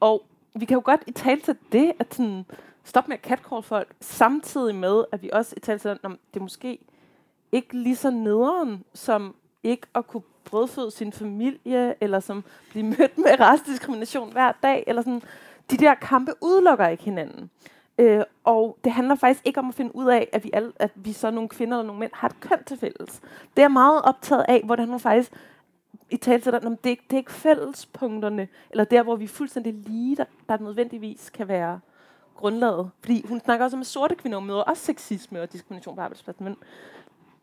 [0.00, 0.22] Og
[0.54, 2.44] vi kan jo godt i tale til det, at sådan,
[2.84, 6.36] stop med at catcall folk, samtidig med, at vi også i tale til, at det
[6.36, 6.78] er måske
[7.52, 13.18] ikke lige så nederen, som ikke at kunne brødføde sin familie, eller som bliver mødt
[13.18, 15.22] med restdiskrimination hver dag, eller sådan.
[15.70, 17.50] De der kampe udelukker ikke hinanden.
[17.98, 20.90] Øh, og det handler faktisk ikke om at finde ud af, at vi, alle, at
[20.94, 23.20] vi så nogle kvinder eller nogle mænd har et køn til fælles.
[23.56, 25.32] Det er meget optaget af, hvordan hun faktisk
[26.10, 29.74] i tale til dig, det, det er ikke fællespunkterne, eller der, hvor vi er fuldstændig
[29.74, 31.80] lige, der, der nødvendigvis kan være
[32.34, 32.90] grundlaget.
[33.00, 36.44] Fordi hun snakker også om, at sorte kvinder møder også sexisme og diskrimination på arbejdspladsen,
[36.44, 36.56] men,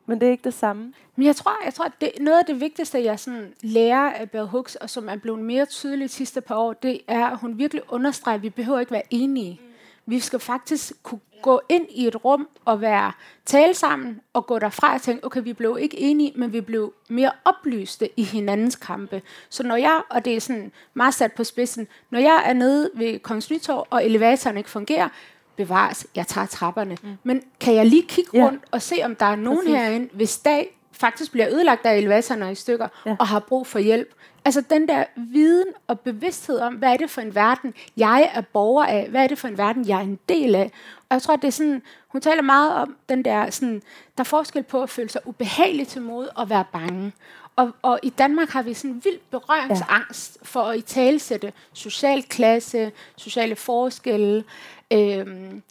[0.05, 0.93] men det er ikke det samme.
[1.15, 4.29] Men jeg tror, jeg tror at det, noget af det vigtigste, jeg sådan lærer af
[4.29, 7.37] Bell Hooks, og som er blevet mere tydeligt de sidste par år, det er, at
[7.37, 9.59] hun virkelig understreger, at vi behøver ikke være enige.
[9.61, 9.71] Mm.
[10.05, 13.11] Vi skal faktisk kunne gå ind i et rum og være
[13.45, 16.93] tale sammen og gå derfra og tænke, okay, vi blev ikke enige, men vi blev
[17.09, 19.21] mere oplyste i hinandens kampe.
[19.49, 22.91] Så når jeg, og det er sådan meget sat på spidsen, når jeg er nede
[22.93, 25.09] ved Kongens Nytorv, og elevatoren ikke fungerer,
[25.55, 26.97] bevares, jeg tager trapperne.
[27.03, 27.17] Mm.
[27.23, 28.67] Men kan jeg lige kigge rundt ja.
[28.71, 29.73] og se, om der er nogen Præcis.
[29.73, 33.15] herinde, hvis dag faktisk bliver ødelagt af elevatoren i stykker, ja.
[33.19, 34.13] og har brug for hjælp,
[34.45, 38.41] Altså den der viden og bevidsthed om, hvad er det for en verden, jeg er
[38.41, 40.71] borger af, hvad er det for en verden, jeg er en del af.
[41.09, 43.81] Og jeg tror, det er sådan, hun taler meget om den der, sådan,
[44.17, 47.11] der er forskel på at føle sig ubehagelig til mod og være bange.
[47.55, 52.91] Og, og i Danmark har vi sådan vild berøringsangst for at i talsætte social klasse,
[53.15, 54.43] sociale forskelle,
[54.91, 55.63] øhm,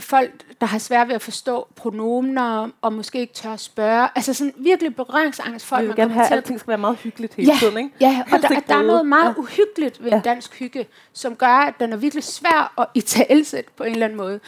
[0.00, 4.08] folk, der har svært ved at forstå pronomener, og måske ikke tør at spørge.
[4.14, 5.66] Altså sådan virkelig berøringsangst.
[5.66, 7.90] Folk, vi vil gerne have, at alting skal være meget hyggeligt hele ja, tiden, ikke?
[8.00, 9.40] Ja, og der, der er noget meget ja.
[9.40, 10.16] uhyggeligt ved ja.
[10.16, 14.06] en dansk hygge, som gør, at den er virkelig svær at italesætte på en eller
[14.06, 14.40] anden måde.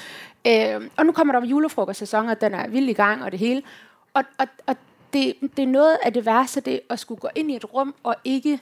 [0.47, 3.63] Øh, og nu kommer der julefrokostsæson, og den er vild i gang, og det hele.
[4.15, 4.77] Og, og, og
[5.15, 7.95] det, det er noget af det værste, det at skulle gå ind i et rum,
[8.03, 8.61] og ikke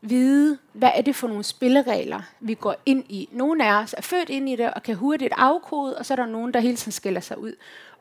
[0.00, 3.28] vide, hvad er det for nogle spilleregler, vi går ind i.
[3.32, 6.16] Nogle af os er født ind i det og kan hurtigt afkode, og så er
[6.16, 7.52] der nogen, der hele tiden skiller sig ud.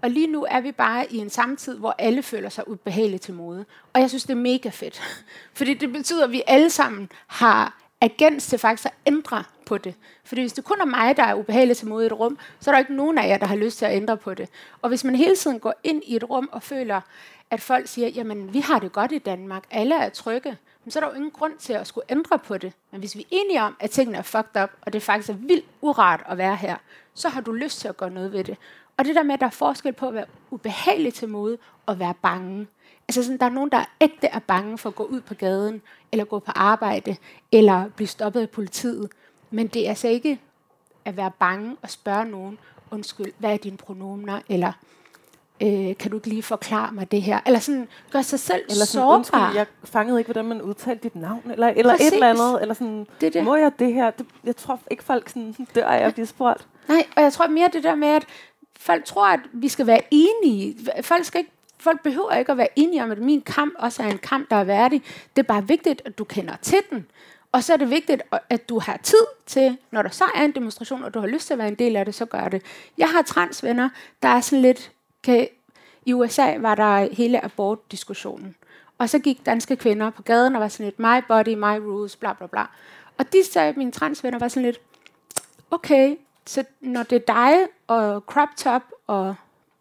[0.02, 3.34] Og lige nu er vi bare i en samtid, hvor alle føler sig ubehageligt til
[3.34, 3.66] mode.
[3.94, 5.02] Og jeg synes, det er mega fedt.
[5.58, 9.94] Fordi det betyder, at vi alle sammen har agens til faktisk at ændre på det.
[10.24, 12.70] Fordi hvis det kun er mig, der er ubehageligt til mode i et rum, så
[12.70, 14.50] er der ikke nogen af jer, der har lyst til at ændre på det.
[14.82, 17.02] Og hvis man hele tiden går ind i et rum og føler,
[17.52, 20.58] at folk siger, jamen vi har det godt i Danmark, alle er trygge,
[20.90, 22.74] så er der jo ingen grund til at skulle ændre på det.
[22.92, 25.34] Men hvis vi er enige om, at tingene er fucked up, og det faktisk er
[25.34, 26.76] vildt urart at være her,
[27.14, 28.58] så har du lyst til at gøre noget ved det.
[28.98, 32.00] Og det der med, at der er forskel på at være ubehagelig til mode og
[32.00, 32.68] være bange.
[33.08, 35.82] Altså sådan, der er nogen, der ægte er bange for at gå ud på gaden,
[36.12, 37.16] eller gå på arbejde,
[37.52, 39.12] eller blive stoppet af politiet.
[39.50, 40.40] Men det er altså ikke
[41.06, 42.58] at være bange og spørge nogen,
[42.92, 44.72] undskyld, hvad er dine pronomener, eller
[45.62, 47.40] øh, kan du ikke lige forklare mig det her?
[47.46, 49.18] Eller sådan, gør sig selv eller sådan, sårbar.
[49.18, 52.74] Undskyld, jeg fangede ikke, hvordan man udtalte dit navn, eller, eller et eller andet, eller
[52.74, 53.44] sådan, det det.
[53.44, 54.12] må jeg det her?
[54.12, 56.68] Det, jeg tror ikke, folk sådan, dør af at blive spurgt.
[56.88, 58.26] Nej, og jeg tror mere det der med, at
[58.80, 60.78] folk tror, at vi skal være enige.
[61.02, 64.08] Folk skal ikke Folk behøver ikke at være enige om, at min kamp også er
[64.08, 65.04] en kamp, der er værdig.
[65.36, 67.06] Det er bare vigtigt, at du kender til den.
[67.52, 70.52] Og så er det vigtigt, at du har tid til, når der så er en
[70.52, 72.62] demonstration, og du har lyst til at være en del af det, så gør det.
[72.98, 73.90] Jeg har transvenner,
[74.24, 74.92] der er sådan lidt,
[75.24, 75.48] kan,
[76.06, 78.56] i USA var der hele abortdiskussionen.
[78.98, 82.16] Og så gik danske kvinder på gaden og var sådan lidt, my body, my rules,
[82.16, 82.66] bla bla bla.
[83.18, 84.82] Og de sagde, mine transvenner var sådan lidt,
[85.72, 87.54] okay, så når det er dig
[87.88, 89.36] og crop top og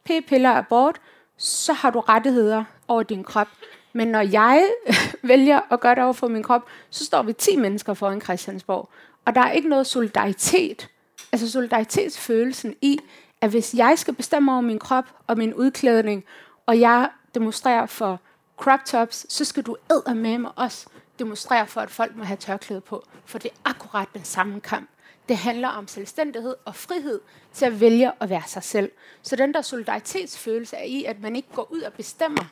[0.04, 1.00] p-piller abort,
[1.36, 3.48] så har du rettigheder over din krop.
[3.92, 4.70] Men når jeg
[5.22, 8.88] vælger at gøre det over for min krop, så står vi 10 mennesker foran Christiansborg.
[9.24, 10.88] Og der er ikke noget solidaritet,
[11.32, 13.00] altså solidaritetsfølelsen i,
[13.40, 16.24] at hvis jeg skal bestemme over min krop og min udklædning,
[16.66, 18.20] og jeg demonstrerer for
[18.56, 20.86] crop tops, så skal du æde med mig også
[21.18, 23.06] demonstrere for, at folk må have tørklæde på.
[23.24, 24.88] For det er akkurat den samme kamp.
[25.28, 27.20] Det handler om selvstændighed og frihed
[27.52, 28.90] til at vælge at være sig selv.
[29.22, 32.44] Så den der solidaritetsfølelse er i, at man ikke går ud og bestemmer,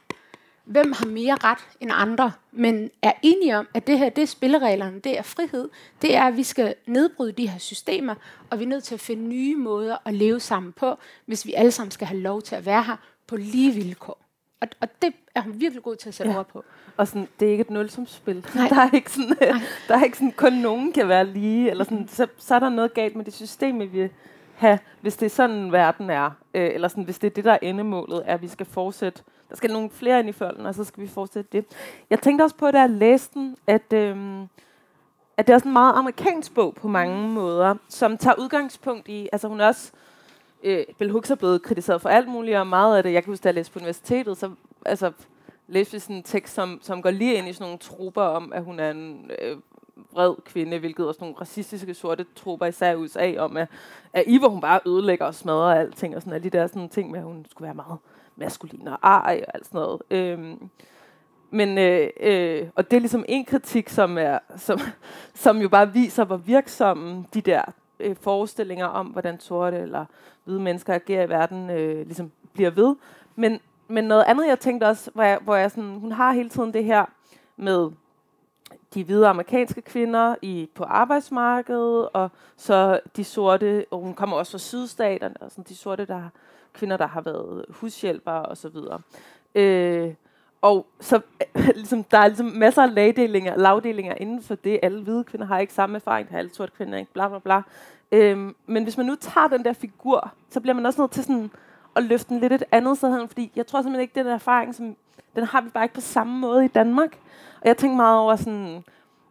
[0.68, 4.26] hvem har mere ret end andre, men er enige om, at det her, det er
[4.26, 5.68] spillereglerne, det er frihed,
[6.02, 8.14] det er, at vi skal nedbryde de her systemer,
[8.50, 11.52] og vi er nødt til at finde nye måder at leve sammen på, hvis vi
[11.52, 14.24] alle sammen skal have lov til at være her på lige vilkår.
[14.60, 16.38] Og, og det er hun virkelig god til at sætte ja.
[16.38, 16.64] ord på.
[16.96, 18.46] Og sådan, det er ikke et nulsumsspil.
[18.54, 18.68] Nej.
[18.74, 19.60] Der er ikke sådan, Nej.
[19.88, 22.68] der er ikke sådan, kun nogen kan være lige, eller sådan, så, så er der
[22.68, 24.08] noget galt med det system, vi
[24.54, 27.52] have, hvis det er sådan, verden er, øh, eller sådan, hvis det er det, der
[27.52, 30.74] er endemålet, er, at vi skal fortsætte der skal nogle flere ind i følgen, og
[30.74, 31.64] så skal vi fortsætte det.
[32.10, 34.42] Jeg tænkte også på, da jeg læste den, at, øhm,
[35.36, 39.28] at det er sådan en meget amerikansk bog på mange måder, som tager udgangspunkt i,
[39.32, 39.92] altså hun er også,
[40.62, 43.32] øh, Bell Hooks er blevet kritiseret for alt muligt, og meget af det, jeg kan
[43.32, 44.50] huske, da jeg læste på universitetet, så
[44.86, 45.12] altså,
[45.66, 48.52] læste vi sådan en tekst, som, som går lige ind i sådan nogle trupper om,
[48.52, 49.56] at hun er en øh,
[50.12, 53.68] vred kvinde, hvilket også nogle racistiske sorte trupper, især i USA, om at,
[54.12, 56.88] at I, hvor hun bare ødelægger og smadrer alting, og sådan alle de der sådan
[56.88, 57.98] ting med, at hun skulle være meget
[58.38, 60.02] maskulin og ej og alt sådan noget.
[60.10, 60.70] Øhm,
[61.50, 64.80] men, øh, øh, og det er ligesom en kritik, som, er, som,
[65.44, 67.62] som jo bare viser, hvor virksomme de der
[68.00, 70.04] øh, forestillinger om, hvordan sorte eller
[70.44, 72.96] hvide mennesker agerer i verden, øh, ligesom bliver ved.
[73.36, 76.48] Men, men noget andet, jeg tænkte også, hvor jeg, hvor jeg sådan, hun har hele
[76.48, 77.04] tiden det her
[77.56, 77.90] med
[78.94, 84.52] de hvide amerikanske kvinder i, på arbejdsmarkedet, og så de sorte, og hun kommer også
[84.52, 86.22] fra sydstaterne, og sådan de sorte, der
[86.78, 89.00] kvinder, der har været hushjælpere og så videre.
[89.54, 90.14] Øh,
[90.62, 91.20] og så
[91.74, 94.80] ligesom, der er ligesom masser af lagdelinger, lagdelinger inden for det.
[94.82, 97.62] Alle hvide kvinder har ikke samme erfaring, har alle sorte kvinder ikke, bla bla bla.
[98.12, 101.24] Øhm, men hvis man nu tager den der figur, så bliver man også nødt til
[101.24, 101.50] sådan
[101.96, 104.96] at løfte den lidt et andet sted fordi jeg tror simpelthen ikke, den erfaring, som,
[105.36, 107.18] den har vi bare ikke på samme måde i Danmark.
[107.60, 108.84] Og jeg tænker meget over sådan,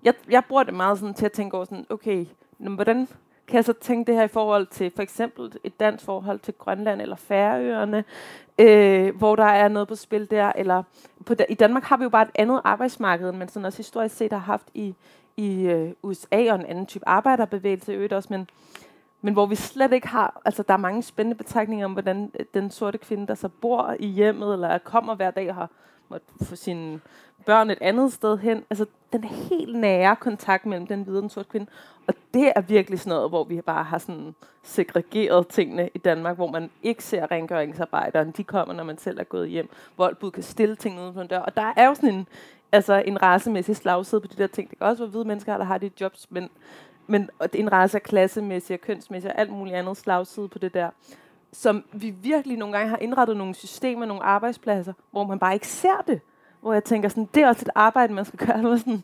[0.03, 2.25] jeg, jeg bruger det meget sådan til at tænke over sådan, okay,
[2.57, 3.07] hvordan
[3.47, 6.53] kan jeg så tænke det her i forhold til for eksempel et dansk forhold til
[6.53, 8.03] Grønland eller Færøerne,
[8.59, 10.83] øh, hvor der er noget på spil der, eller
[11.25, 14.15] på i Danmark har vi jo bare et andet arbejdsmarked, end man sådan også historisk
[14.15, 14.95] set har haft i,
[15.37, 18.49] i øh, USA og en anden type arbejderbevægelse i øvrigt også, men,
[19.21, 22.71] men hvor vi slet ikke har, altså der er mange spændende betragtninger om, hvordan den
[22.71, 25.69] sorte kvinde, der så bor i hjemmet, eller kommer hver dag og har
[26.09, 26.99] måtte få sine
[27.45, 28.63] børn et andet sted hen.
[28.69, 31.67] Altså den helt nære kontakt mellem den hvide og den sorte kvinde.
[32.07, 36.35] Og det er virkelig sådan noget, hvor vi bare har sådan segregeret tingene i Danmark,
[36.35, 38.31] hvor man ikke ser rengøringsarbejderen.
[38.31, 39.69] De kommer, når man selv er gået hjem.
[39.97, 41.39] Voldbud kan stille ting uden for en dør.
[41.39, 42.27] Og der er jo sådan en,
[42.71, 44.69] altså en racemæssig slagside på de der ting.
[44.69, 46.49] Det kan også være hvide mennesker, der har de jobs, men,
[47.07, 50.59] men det er en race er klassemæssig og kønsmæssig og alt muligt andet slagside på
[50.59, 50.89] det der
[51.53, 55.67] som vi virkelig nogle gange har indrettet nogle systemer, nogle arbejdspladser, hvor man bare ikke
[55.67, 56.21] ser det
[56.61, 59.03] hvor jeg tænker, sådan, det er også et arbejde, man skal gøre, Man sådan,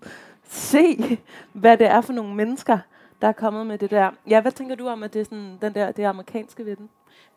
[0.50, 1.20] se,
[1.54, 2.80] hvad det er for nogle mennesker,
[3.22, 4.12] der er kommet med det der.
[4.30, 6.90] Ja, hvad tænker du om, at det er sådan, den der, det amerikanske ved den?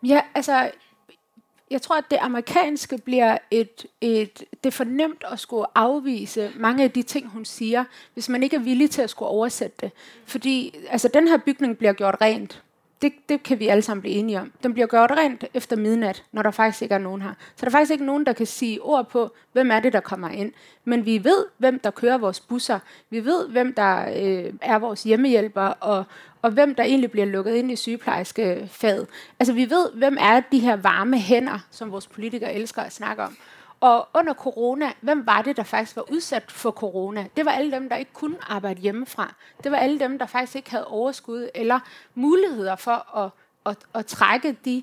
[0.03, 0.71] Ja, altså,
[1.71, 6.53] jeg tror, at det amerikanske bliver et, et, det er for nemt at skulle afvise
[6.57, 9.77] mange af de ting, hun siger, hvis man ikke er villig til at skulle oversætte
[9.81, 9.91] det.
[10.25, 12.63] Fordi altså, den her bygning bliver gjort rent
[13.03, 14.53] det, det kan vi alle sammen blive enige om.
[14.63, 17.33] Den bliver gjort rent efter midnat, når der faktisk ikke er nogen her.
[17.57, 20.01] Så der er faktisk ikke nogen, der kan sige ord på, hvem er det, der
[20.01, 20.53] kommer ind.
[20.85, 22.79] Men vi ved, hvem der kører vores busser.
[23.11, 26.05] Vi ved, hvem der øh, er vores hjemmehjælper, og,
[26.43, 29.07] og hvem der egentlig bliver lukket ind i sygeplejerskefaget.
[29.41, 33.23] Altså vi ved, hvem er de her varme hænder, som vores politikere elsker at snakke
[33.23, 33.37] om.
[33.81, 37.27] Og under corona, hvem var det, der faktisk var udsat for corona?
[37.37, 39.35] Det var alle dem, der ikke kunne arbejde hjemmefra.
[39.65, 41.81] Det var alle dem, der faktisk ikke havde overskud eller
[42.15, 43.31] muligheder for at,
[43.67, 44.83] at, at trække de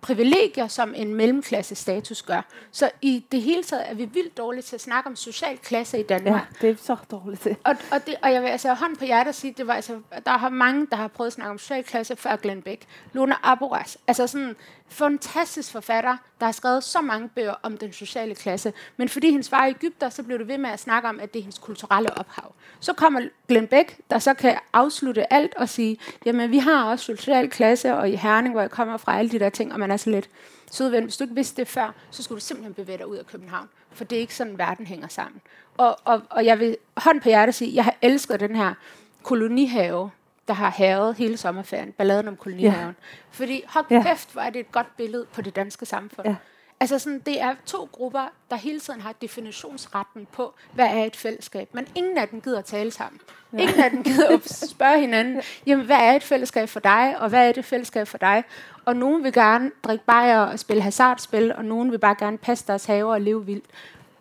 [0.00, 2.42] privilegier, som en mellemklasse status gør.
[2.72, 6.00] Så i det hele taget er vi vildt dårlige til at snakke om social klasse
[6.00, 6.46] i Danmark.
[6.62, 7.56] Ja, det er så dårligt til.
[7.64, 10.38] Og, og, det, og jeg vil altså hånd på hjertet sige, det var altså, der
[10.38, 12.82] har mange, der har prøvet at snakke om social klasse før Glenn Beck.
[13.12, 14.56] Luna Aboras, altså sådan
[14.88, 18.72] fantastisk forfatter, der har skrevet så mange bøger om den sociale klasse.
[18.96, 21.32] Men fordi hendes far er Ægypter, så blev det ved med at snakke om, at
[21.32, 22.54] det er hendes kulturelle ophav.
[22.80, 27.04] Så kommer Glenn Beck, der så kan afslutte alt og sige, jamen vi har også
[27.04, 29.89] social klasse, og i Herning, hvor jeg kommer fra, alle de der ting, og man
[29.90, 30.30] er så lidt
[30.70, 31.04] sødven.
[31.04, 33.68] Hvis du ikke vidste det før, så skulle du simpelthen bevæge dig ud af København.
[33.92, 35.40] For det er ikke sådan, verden hænger sammen.
[35.76, 38.74] Og, og, og jeg vil hånd på hjertet sige, jeg har elsket den her
[39.22, 40.10] kolonihave,
[40.48, 42.86] der har havet hele sommerferien, balladen om kolonihaven.
[42.86, 42.92] Ja.
[43.30, 44.02] Fordi, hold ja.
[44.02, 46.28] kæft, hvor er det et godt billede på det danske samfund.
[46.28, 46.36] Ja.
[46.80, 51.16] Altså sådan, det er to grupper, der hele tiden har definitionsretten på, hvad er et
[51.16, 51.68] fællesskab.
[51.74, 53.20] Men ingen af dem gider tale sammen.
[53.52, 53.58] Ja.
[53.58, 57.28] Ingen af dem gider at spørge hinanden, jamen hvad er et fællesskab for dig, og
[57.28, 58.44] hvad er det fællesskab for dig?
[58.84, 62.66] Og nogen vil gerne drikke bajer og spille hasardspil, og nogen vil bare gerne passe
[62.66, 63.64] deres haver og leve vildt.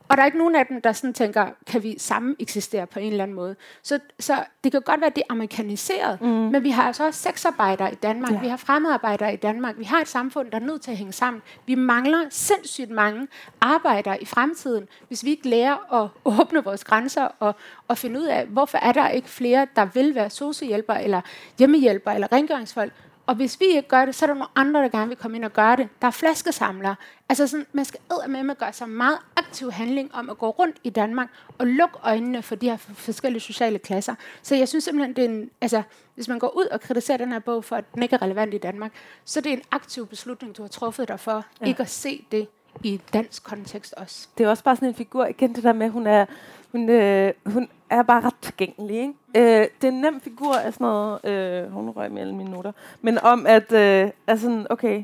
[0.10, 3.00] Og der er ikke nogen af dem, der sådan tænker, kan vi sammen eksistere på
[3.00, 3.56] en eller anden måde.
[3.84, 6.28] Så, så det kan godt være, at det er amerikaniseret, mm.
[6.28, 8.39] men vi har altså også sexarbejdere i Danmark, ja.
[8.39, 11.13] vi har fremmedarbejdere i Danmark, vi har et samfund, der er nødt til at hænge
[11.13, 11.41] sammen.
[11.65, 13.28] Vi mangler sindssygt mange
[13.62, 17.56] arbejdere i fremtiden, hvis vi ikke lærer at åbne vores grænser og,
[17.88, 21.22] og finde ud af, hvorfor er der ikke flere, der vil være sociohjælpere, eller
[21.58, 22.93] hjemmehjælpere, eller rengøringsfolk,
[23.30, 25.38] og hvis vi ikke gør det, så er der nogle andre, der gerne vil komme
[25.38, 25.89] ind og gøre det.
[26.02, 26.96] Der er flaskesamlere.
[27.30, 30.50] Altså sådan, man skal med med at gøre sig meget aktiv handling om at gå
[30.50, 34.15] rundt i Danmark og lukke øjnene for de her forskellige sociale klasser.
[34.42, 35.82] Så jeg synes simpelthen, det er en, altså,
[36.15, 38.54] hvis man går ud og kritiserer den her bog for, at den ikke er relevant
[38.54, 38.92] i Danmark,
[39.26, 41.65] så det er en aktiv beslutning, du har truffet dig for, ja.
[41.65, 42.48] ikke at se det
[42.84, 44.28] i dansk kontekst også.
[44.38, 46.26] Det er også bare sådan en figur, igen det der med, hun er,
[46.71, 48.95] hun, øh, hun er bare ret tilgængelig.
[48.95, 49.13] Ikke?
[49.36, 53.17] Øh, det er en nem figur af sådan noget, øh, hun røg mellem minutter, men
[53.17, 55.03] om at, øh, altså sådan, okay,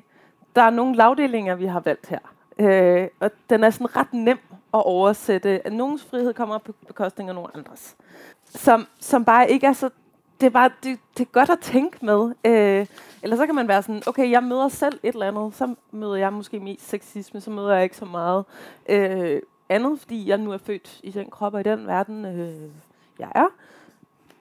[0.56, 2.20] der er nogle lavdelinger, vi har valgt her.
[2.60, 4.40] Øh, og den er sådan ret nem
[4.74, 5.68] at oversætte.
[5.68, 7.96] At nogens frihed kommer på bekostning af nogen andres.
[8.46, 9.90] Som, som bare ikke er så...
[10.42, 12.32] Det er, bare, det, det er godt at tænke med.
[12.46, 12.86] Øh,
[13.24, 15.56] eller så kan man være sådan, okay, jeg møder selv et eller andet.
[15.56, 18.46] Så møder jeg måske mest sexisme, så møder jeg ikke så meget
[18.90, 22.70] øh, andet, fordi jeg nu er født i den krop og i den verden, øh,
[23.20, 23.46] jeg er.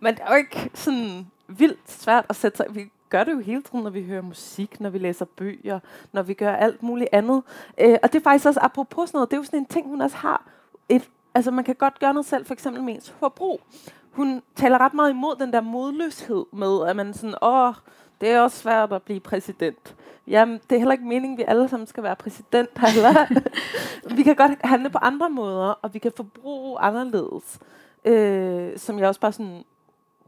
[0.00, 2.66] Men det er jo ikke sådan vildt svært at sætte sig...
[2.70, 5.80] Vi gør det jo hele tiden, når vi hører musik, når vi læser bøger,
[6.12, 7.42] når vi gør alt muligt andet.
[7.78, 9.86] Øh, og det er faktisk også, apropos sådan noget, det er jo sådan en ting,
[9.86, 10.46] hun også har.
[10.88, 13.60] Et, altså man kan godt gøre noget selv, for eksempel med ens forbrug.
[14.10, 17.74] Hun taler ret meget imod den der modløshed med, at man sådan, åh,
[18.24, 19.94] det er også svært at blive præsident.
[20.26, 23.40] Jamen, det er heller ikke meningen, at vi alle sammen skal være præsident heller.
[24.14, 27.58] vi kan godt handle på andre måder, og vi kan forbruge anderledes.
[28.04, 29.64] Øh, som jeg også bare sådan,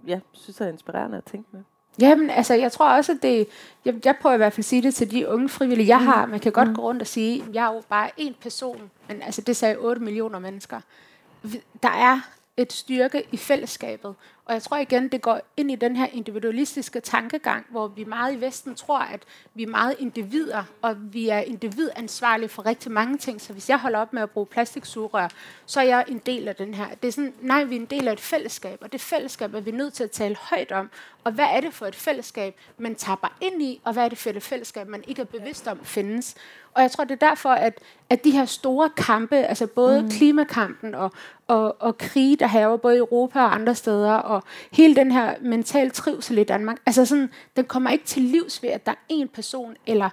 [0.06, 1.61] ja, synes er inspirerende at tænke med.
[2.00, 3.48] Jamen, altså, jeg tror også, at det...
[3.85, 6.26] Jeg, jeg prøver i hvert fald at sige det til de unge frivillige, jeg har.
[6.26, 6.74] Man kan godt mm.
[6.74, 9.76] gå rundt og sige, at jeg er jo bare én person, men altså, det sagde
[9.78, 10.80] 8 millioner mennesker.
[11.82, 12.20] Der er
[12.56, 14.14] et styrke i fællesskabet.
[14.46, 18.35] Og jeg tror igen, det går ind i den her individualistiske tankegang, hvor vi meget
[18.35, 19.20] i Vesten tror, at
[19.54, 23.40] vi er meget individer, og vi er individansvarlige for rigtig mange ting.
[23.40, 25.28] Så hvis jeg holder op med at bruge plastiksugerør,
[25.66, 26.87] så er jeg en del af den her.
[27.02, 29.61] Det er sådan, nej, vi er en del af et fællesskab, og det fællesskab er
[29.61, 30.90] vi nødt til at tale højt om.
[31.24, 34.18] Og hvad er det for et fællesskab, man tapper ind i, og hvad er det
[34.18, 36.35] for et fællesskab, man ikke er bevidst om findes?
[36.74, 37.78] Og jeg tror, det er derfor, at,
[38.11, 40.11] at de her store kampe, altså både mm.
[40.11, 41.12] klimakampen og,
[41.46, 44.36] og, og krige, der haver både i Europa og andre steder, og
[44.72, 48.70] hele den her mental trivsel i Danmark, altså sådan, den kommer ikke til livs ved,
[48.70, 50.11] at der er en person, eller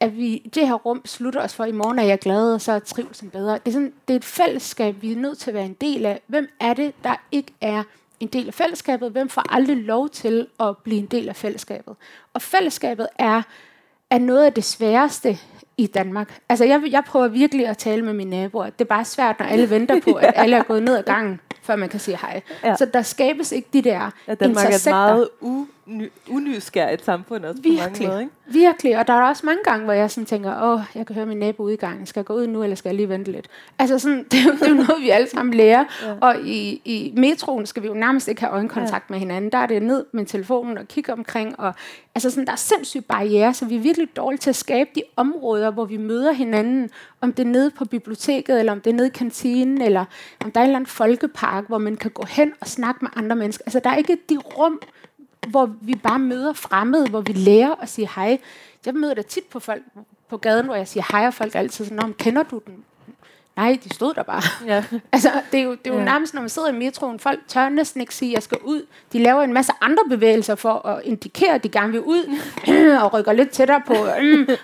[0.00, 2.72] at vi det her rum slutter os for, i morgen er jeg glad, og så
[2.72, 3.52] er trivselen bedre.
[3.52, 6.06] Det er, sådan, det er et fællesskab, vi er nødt til at være en del
[6.06, 6.20] af.
[6.26, 7.82] Hvem er det, der ikke er
[8.20, 9.10] en del af fællesskabet?
[9.10, 11.96] Hvem får aldrig lov til at blive en del af fællesskabet?
[12.34, 13.42] Og fællesskabet er,
[14.10, 15.38] er noget af det sværeste
[15.76, 16.40] i Danmark.
[16.48, 18.70] Altså, jeg, jeg prøver virkelig at tale med mine naboer.
[18.70, 21.40] Det er bare svært, når alle venter på, at alle er gået ned ad gangen,
[21.64, 22.42] før man kan sige hej.
[22.64, 22.76] Ja.
[22.76, 25.28] Så der skabes ikke de der ja, Danmark er et meget
[26.30, 28.20] unysgerrigt samfund også virkelig, på mange måder.
[28.20, 28.32] Ikke?
[28.46, 31.26] Virkelig, og der er også mange gange, hvor jeg sådan tænker, åh, jeg kan høre
[31.26, 32.06] min nabo ude i gangen.
[32.06, 33.48] Skal jeg gå ud nu, eller skal jeg lige vente lidt?
[33.78, 35.84] Altså, sådan, det, er jo, det er jo noget, vi alle sammen lærer.
[36.02, 36.14] Ja.
[36.20, 39.12] Og i, i metroen skal vi jo nærmest ikke have øjenkontakt ja.
[39.12, 39.52] med hinanden.
[39.52, 41.60] Der er det ned med telefonen og kigge omkring.
[41.60, 41.74] Og,
[42.14, 45.02] altså, sådan, der er sindssygt barriere, så vi er virkelig dårlige til at skabe de
[45.16, 46.90] områder, hvor vi møder hinanden.
[47.20, 50.04] Om det er nede på biblioteket, eller om det er nede i kantinen, eller
[50.44, 53.10] om der er en eller anden folkepark, hvor man kan gå hen og snakke med
[53.16, 53.64] andre mennesker.
[53.66, 54.80] Altså, der er ikke de rum,
[55.46, 58.38] hvor vi bare møder fremmede, hvor vi lærer at sige hej.
[58.86, 59.82] Jeg møder da tit på folk
[60.28, 62.84] på gaden, hvor jeg siger hej, og folk er altid sådan, kender du den?
[63.56, 64.42] Nej, de stod der bare.
[64.66, 64.84] Ja.
[65.12, 66.04] altså, det er jo, det er jo ja.
[66.04, 68.86] nærmest, når man sidder i metroen, folk tør næsten ikke sige, at jeg skal ud.
[69.12, 72.38] De laver en masse andre bevægelser for at indikere, at de gerne vil ud,
[73.02, 73.94] og rykker lidt tættere på.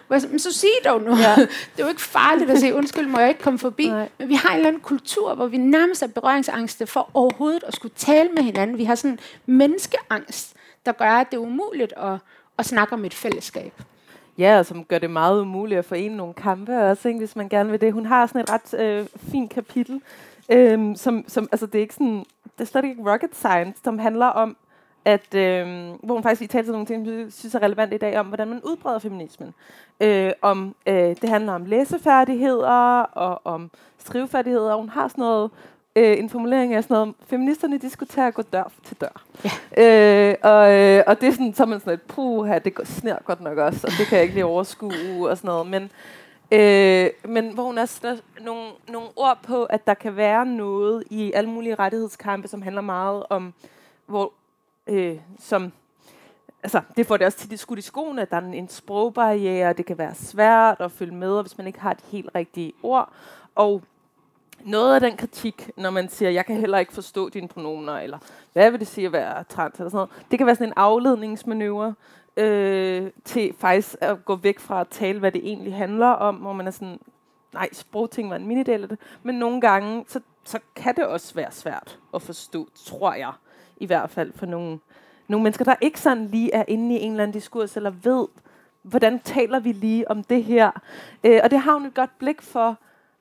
[0.09, 1.17] Men så sig dog nu.
[1.17, 1.35] Ja.
[1.77, 3.89] det er jo ikke farligt at sige, undskyld, må jeg ikke komme forbi?
[3.89, 4.09] Nej.
[4.19, 7.75] Men vi har en eller anden kultur, hvor vi nærmest er berøringsangste for overhovedet at
[7.75, 8.79] skulle tale med hinanden.
[8.79, 10.57] Vi har sådan menneskeangst
[10.91, 12.19] der gør, at det er umuligt at,
[12.59, 13.73] at snakke om et fællesskab.
[14.39, 17.49] Ja, og som gør det meget umuligt at forene nogle kampe også, ikke, hvis man
[17.49, 17.93] gerne vil det.
[17.93, 20.01] Hun har sådan et ret øh, fint kapitel,
[20.49, 23.99] øh, som, som, altså det er ikke sådan, det er slet ikke rocket science, som
[23.99, 24.57] handler om,
[25.05, 25.67] at, øh,
[26.03, 28.27] hvor hun faktisk taler til nogle ting, som jeg synes er relevant i dag, om
[28.27, 29.55] hvordan man udbreder feminismen.
[30.01, 35.51] Øh, om, øh, det handler om læsefærdigheder og om skrivefærdigheder, og hun har sådan noget
[35.97, 39.25] øh, en formulering af sådan noget, feministerne diskuterer at gå dør til dør.
[39.45, 39.51] Ja.
[40.31, 42.85] Øh, og, øh, og det er sådan, så er man sådan et, puha, det går,
[42.85, 45.67] sner godt nok også, og det kan jeg ikke lige overskue og sådan noget.
[45.67, 45.91] Men,
[46.53, 51.33] øh, men hvor hun også nogle, nogle ord på, at der kan være noget i
[51.33, 53.55] alle mulige rettighedskampe, som handler meget om,
[54.07, 54.33] hvor,
[54.87, 55.73] øh, som
[56.63, 58.69] altså, det får det også til det skudt i skoene, at der er en, en
[58.69, 62.73] sprogbarriere, det kan være svært at følge med, hvis man ikke har de helt rigtige
[62.83, 63.13] ord.
[63.55, 63.83] Og
[64.65, 68.19] noget af den kritik, når man siger, jeg kan heller ikke forstå dine pronomer, eller
[68.53, 70.75] hvad vil det sige at være trans, eller sådan noget, det kan være sådan en
[70.77, 71.95] afledningsmanøvre
[72.37, 76.53] øh, til faktisk at gå væk fra at tale, hvad det egentlig handler om, hvor
[76.53, 77.01] man er sådan,
[77.53, 81.35] nej, sprogting var en minidel af det, men nogle gange, så, så kan det også
[81.35, 83.33] være svært at forstå, tror jeg,
[83.77, 84.79] i hvert fald for nogle,
[85.29, 88.27] nogle mennesker, der ikke sådan lige er inde i en eller anden diskurs, eller ved,
[88.83, 90.71] hvordan taler vi lige om det her.
[91.25, 92.77] Øh, og det har hun et godt blik for,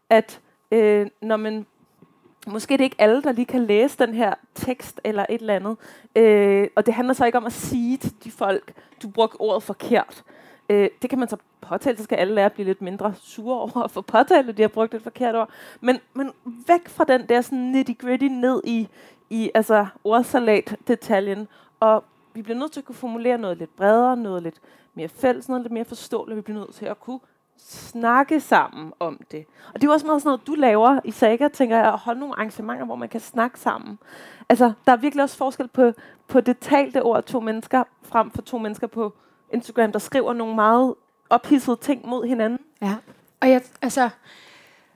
[0.10, 0.42] at
[0.72, 1.66] øh, når man
[2.48, 5.56] måske det er ikke alle, der lige kan læse den her tekst eller et eller
[5.56, 5.78] andet.
[6.16, 9.64] Øh, og det handler så ikke om at sige til de folk, du brugte ordet
[9.64, 10.24] forkert.
[10.70, 13.60] Øh, det kan man så påtale, så skal alle lære at blive lidt mindre sure
[13.62, 15.50] over at få påtalt, at de har brugt et forkert ord.
[15.82, 16.32] Men, men
[16.68, 18.88] væk fra den der sådan nitty-gritty ned i,
[19.30, 21.48] i altså ordsalat-detaljen,
[21.80, 22.04] og
[22.34, 24.62] vi bliver nødt til at kunne formulere noget lidt bredere, noget lidt
[24.94, 26.38] mere fælles, noget lidt mere forståeligt.
[26.38, 27.20] Vi bliver nødt til at kunne
[27.68, 29.46] snakke sammen om det.
[29.68, 32.00] Og det er jo også meget sådan noget, du laver i Saga, tænker jeg, at
[32.00, 34.00] holde nogle arrangementer, hvor man kan snakke sammen.
[34.50, 35.92] Altså, der er virkelig også forskel på,
[36.28, 39.14] på det talte ord to mennesker, frem for to mennesker på
[39.54, 40.96] Instagram, der skriver nogle meget
[41.30, 42.60] ophidsede ting mod hinanden.
[42.82, 42.96] Ja,
[43.42, 44.10] og jeg, altså,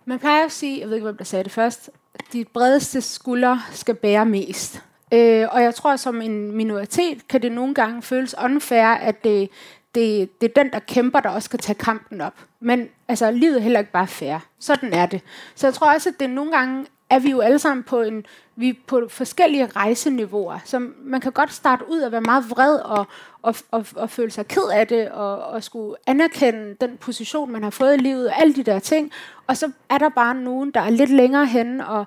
[0.05, 1.89] man plejer at sige, jeg ved ikke, hvem der sagde det først,
[2.33, 4.83] de bredeste skuldre skal bære mest.
[5.13, 9.49] Øh, og jeg tror, som en minoritet kan det nogle gange føles unfair, at det,
[9.95, 12.33] det, det er den, der kæmper, der også skal tage kampen op.
[12.59, 14.37] Men altså, livet er heller ikke bare fair.
[14.59, 15.21] Sådan er det.
[15.55, 18.25] Så jeg tror også, at det nogle gange er vi jo alle sammen på en
[18.55, 20.59] vi er på forskellige rejseniveauer.
[20.65, 23.07] Så man kan godt starte ud og være meget vred og,
[23.41, 27.63] og, og, og føle sig ked af det og, og skulle anerkende den position, man
[27.63, 29.11] har fået i livet og alle de der ting.
[29.47, 32.05] Og så er der bare nogen, der er lidt længere henne, og,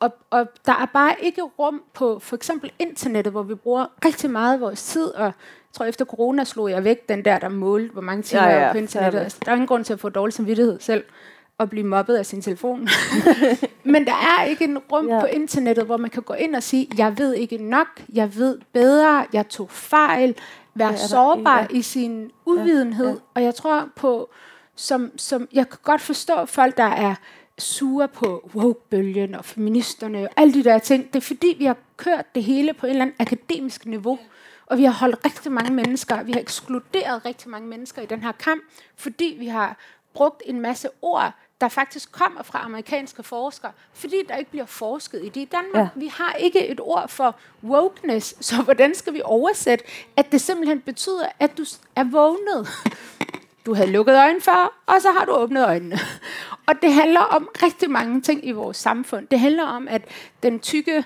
[0.00, 4.30] og, og der er bare ikke rum på for eksempel internettet, hvor vi bruger rigtig
[4.30, 5.32] meget af vores tid, og jeg
[5.72, 8.72] tror efter corona slog jeg væk den der, der målte, hvor mange timer ja, ja,
[8.72, 9.18] på internettet.
[9.18, 11.04] Altså, der er ingen grund til at få dårlig samvittighed selv
[11.58, 12.88] og blive mobbet af sin telefon.
[13.84, 15.20] Men der er ikke en rum ja.
[15.20, 18.58] på internettet, hvor man kan gå ind og sige, jeg ved ikke nok, jeg ved
[18.72, 20.34] bedre, jeg tog fejl,
[20.74, 21.66] være sårbar ja.
[21.70, 23.06] i sin uvidenhed.
[23.06, 23.12] Ja.
[23.12, 23.18] Ja.
[23.34, 24.30] Og jeg tror på,
[24.74, 27.14] som, som jeg kan godt forstå folk, der er
[27.58, 31.06] sure på woke-bølgen og feministerne og alle de der ting.
[31.06, 34.18] Det er fordi, vi har kørt det hele på en eller anden akademisk niveau.
[34.66, 38.22] Og vi har holdt rigtig mange mennesker, vi har ekskluderet rigtig mange mennesker i den
[38.22, 38.62] her kamp,
[38.96, 39.76] fordi vi har
[40.14, 45.24] brugt en masse ord, der faktisk kommer fra amerikanske forskere, fordi der ikke bliver forsket
[45.24, 45.40] i det.
[45.40, 46.00] I Danmark, ja.
[46.00, 49.84] vi har ikke et ord for wokeness, så hvordan skal vi oversætte,
[50.16, 51.64] at det simpelthen betyder, at du
[51.96, 52.68] er vågnet.
[53.66, 55.98] Du havde lukket øjnene før, og så har du åbnet øjnene.
[56.66, 59.26] Og det handler om rigtig mange ting i vores samfund.
[59.30, 60.02] Det handler om, at
[60.42, 61.04] den tykke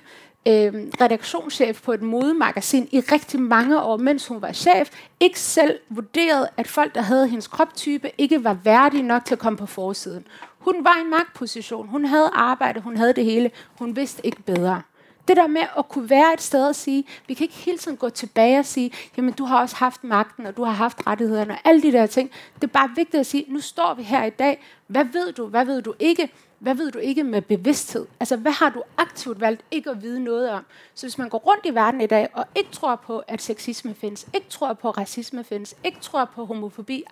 [0.48, 4.90] øh, redaktionschef på et modemagasin i rigtig mange år, mens hun var chef,
[5.20, 9.38] ikke selv vurderede, at folk, der havde hendes kroptype, ikke var værdige nok til at
[9.38, 10.26] komme på forsiden.
[10.58, 11.88] Hun var i en magtposition.
[11.88, 12.80] Hun havde arbejde.
[12.80, 13.50] Hun havde det hele.
[13.78, 14.82] Hun vidste ikke bedre.
[15.28, 17.96] Det der med at kunne være et sted og sige, vi kan ikke hele tiden
[17.96, 21.54] gå tilbage og sige, jamen du har også haft magten, og du har haft rettighederne,
[21.54, 22.30] og alle de der ting.
[22.54, 24.64] Det er bare vigtigt at sige, nu står vi her i dag.
[24.86, 25.46] Hvad ved du?
[25.46, 26.32] Hvad ved du ikke?
[26.58, 28.06] Hvad ved du ikke med bevidsthed?
[28.20, 30.64] Altså, hvad har du aktivt valgt ikke at vide noget om?
[30.94, 33.94] Så hvis man går rundt i verden i dag og ikke tror på, at sexisme
[33.94, 37.04] findes, ikke tror på, at racisme findes, ikke tror på homofobi,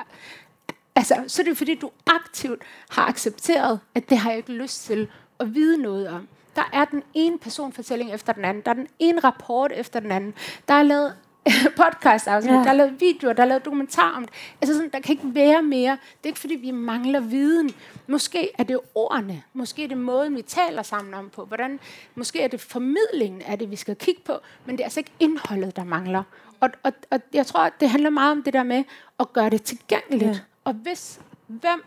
[0.96, 4.84] altså, så er det fordi, du aktivt har accepteret, at det har jeg ikke lyst
[4.84, 5.08] til
[5.40, 6.28] at vide noget om.
[6.58, 8.62] Der er den ene personfortælling efter den anden.
[8.62, 10.34] Der er den ene rapport efter den anden.
[10.68, 11.14] Der er lavet
[11.82, 12.58] podcast afsnit, ja.
[12.58, 14.34] der er lavet videoer, der er lavet dokumentar om det.
[14.60, 15.90] Altså sådan, der kan ikke være mere.
[15.92, 17.70] Det er ikke fordi, vi mangler viden.
[18.06, 19.42] Måske er det ordene.
[19.52, 21.44] Måske er det måden, vi taler sammen om på.
[21.44, 21.80] Hvordan,
[22.14, 24.32] måske er det formidlingen af det, vi skal kigge på.
[24.66, 26.22] Men det er altså ikke indholdet, der mangler.
[26.60, 28.84] Og, og, og jeg tror, at det handler meget om det der med
[29.20, 30.36] at gøre det tilgængeligt.
[30.36, 30.40] Ja.
[30.64, 31.84] Og hvis, hvem,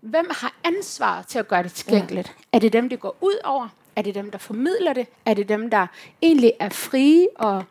[0.00, 2.28] hvem har ansvar til at gøre det tilgængeligt?
[2.28, 2.56] Ja.
[2.56, 3.68] Er det dem, det går ud over?
[3.96, 5.06] Er det dem, der formidler det?
[5.26, 5.86] Er det dem, der
[6.22, 7.64] egentlig er frie og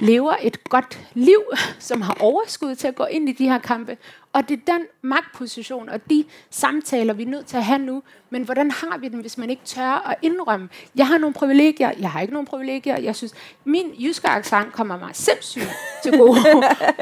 [0.00, 1.42] lever et godt liv,
[1.78, 3.96] som har overskud til at gå ind i de her kampe.
[4.32, 8.02] Og det er den magtposition og de samtaler, vi er nødt til at have nu.
[8.30, 10.68] Men hvordan har vi dem, hvis man ikke tør at indrømme?
[10.96, 12.98] Jeg har nogle privilegier, jeg har ikke nogen privilegier.
[12.98, 15.70] Jeg synes, min jyske accent kommer mig sindssygt
[16.02, 16.38] til gode.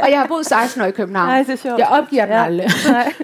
[0.02, 1.28] og jeg har boet 16 år i København.
[1.28, 1.78] Nej, det er sjovt.
[1.78, 2.44] Jeg opgiver den ja.
[2.44, 2.70] aldrig.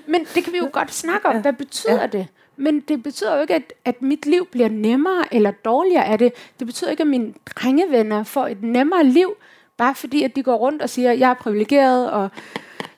[0.07, 1.41] Men det kan vi jo godt snakke om.
[1.41, 2.07] Hvad betyder ja.
[2.07, 2.27] det?
[2.59, 6.33] Men det betyder jo ikke, at, at mit liv bliver nemmere eller dårligere af det.
[6.59, 9.37] Det betyder ikke, at mine drengevenner får et nemmere liv,
[9.77, 12.31] bare fordi, at de går rundt og siger, at jeg er privilegeret, og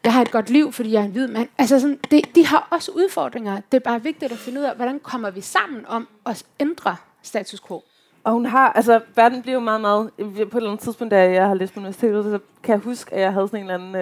[0.05, 1.49] jeg har et godt liv, fordi jeg er en hvid mand.
[1.59, 3.61] Altså sådan, det, de har også udfordringer.
[3.73, 6.97] Det er bare vigtigt at finde ud af, hvordan kommer vi sammen om at ændre
[7.23, 7.83] status quo.
[8.25, 11.31] Og hun har, altså verden bliver jo meget, meget, på et eller andet tidspunkt, da
[11.31, 13.85] jeg har læst på universitetet, så kan jeg huske, at jeg havde sådan en eller
[13.85, 13.97] anden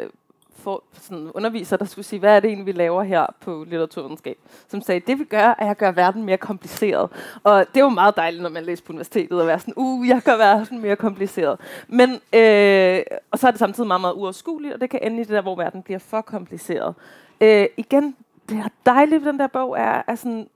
[0.00, 0.10] øh,
[0.64, 4.38] for, sådan underviser, der skulle sige, hvad er det egentlig, vi laver her på litteraturvidenskab?
[4.68, 7.10] Som sagde, det vi gør, er at gøre verden mere kompliceret.
[7.42, 10.08] Og det er jo meget dejligt, når man læser på universitetet, at være sådan, uh,
[10.08, 11.60] jeg gør verden mere kompliceret.
[11.88, 15.24] Men, øh, og så er det samtidig meget, meget uoverskueligt, og det kan ende i
[15.24, 16.94] det der, hvor verden bliver for kompliceret.
[17.40, 18.16] Øh, igen,
[18.48, 20.48] det er dejligt ved den der bog, er, er sådan,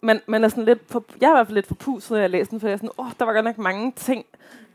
[0.00, 2.30] man, man er sådan lidt for, jeg er i hvert fald lidt forpustet, når jeg
[2.30, 4.26] læser den, for jeg er sådan, åh, oh, der var godt nok mange ting,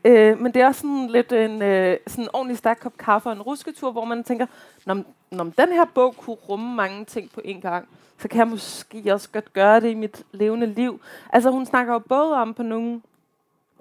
[0.04, 3.32] Øh, men det er også sådan lidt en øh, sådan ordentlig stærk kop kaffe og
[3.32, 4.46] en rusketur, hvor man tænker,
[4.86, 8.48] når, når den her bog kunne rumme mange ting på en gang, så kan jeg
[8.48, 11.00] måske også godt gøre det i mit levende liv.
[11.32, 13.00] Altså hun snakker jo både om på nogle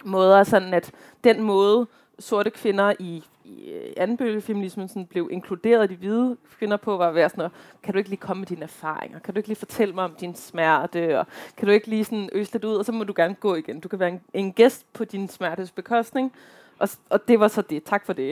[0.04, 0.92] måder sådan, at
[1.24, 1.88] den måde,
[2.20, 3.24] sorte kvinder i,
[3.58, 4.42] i øh, anden
[4.90, 7.50] sådan blev inkluderet de hvide kvinder på, var at være sådan,
[7.84, 9.20] kan du ikke lige komme med dine erfaringer?
[9.20, 11.20] Kan du ikke lige fortælle mig om din smerte?
[11.20, 11.28] Og
[11.58, 13.80] kan du ikke lige sådan øse lidt ud, og så må du gerne gå igen.
[13.80, 16.34] Du kan være en, en gæst på din smertes bekostning.
[16.80, 17.84] Og, og det var så det.
[17.84, 18.24] Tak for det.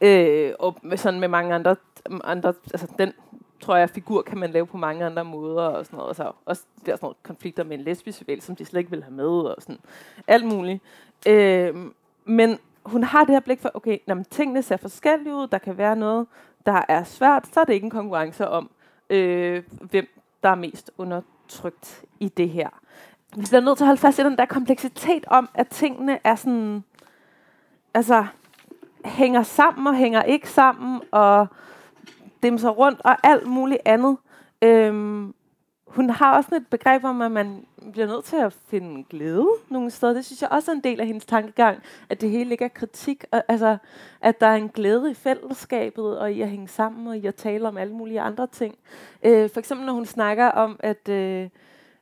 [0.00, 0.48] Ikke?
[0.48, 1.76] Øh, og med, sådan med mange andre,
[2.24, 3.12] andre altså den
[3.60, 6.08] tror jeg, figur kan man lave på mange andre måder, og sådan noget.
[6.08, 8.90] Og så også der sådan noget konflikter med en lesbisk bevægelse, som de slet ikke
[8.90, 9.78] vil have med, og sådan
[10.26, 10.82] alt muligt.
[11.26, 11.74] Øh,
[12.24, 12.58] men
[12.88, 15.96] hun har det her blik for, okay, når tingene ser forskellige ud, der kan være
[15.96, 16.26] noget,
[16.66, 18.70] der er svært, så er det ikke en konkurrence om,
[19.10, 20.08] øh, hvem
[20.42, 22.68] der er mest undertrykt i det her.
[23.36, 26.34] Vi bliver nødt til at holde fast i den der kompleksitet om, at tingene er
[26.34, 26.84] sådan,
[27.94, 28.26] altså,
[29.04, 31.46] hænger sammen og hænger ikke sammen, og
[32.42, 34.16] dem så rundt og alt muligt andet.
[34.62, 35.34] Øhm,
[35.88, 39.90] hun har også et begreb om, at man bliver nødt til at finde glæde nogle
[39.90, 40.12] steder.
[40.12, 42.68] Det synes jeg også er en del af hendes tankegang, at det hele ikke er
[42.68, 43.24] kritik.
[43.30, 43.76] Og, altså,
[44.20, 47.34] at der er en glæde i fællesskabet, og i at hænge sammen, og i at
[47.34, 48.74] tale om alle mulige andre ting.
[49.22, 51.08] Øh, for eksempel når hun snakker om, at...
[51.08, 51.48] Øh,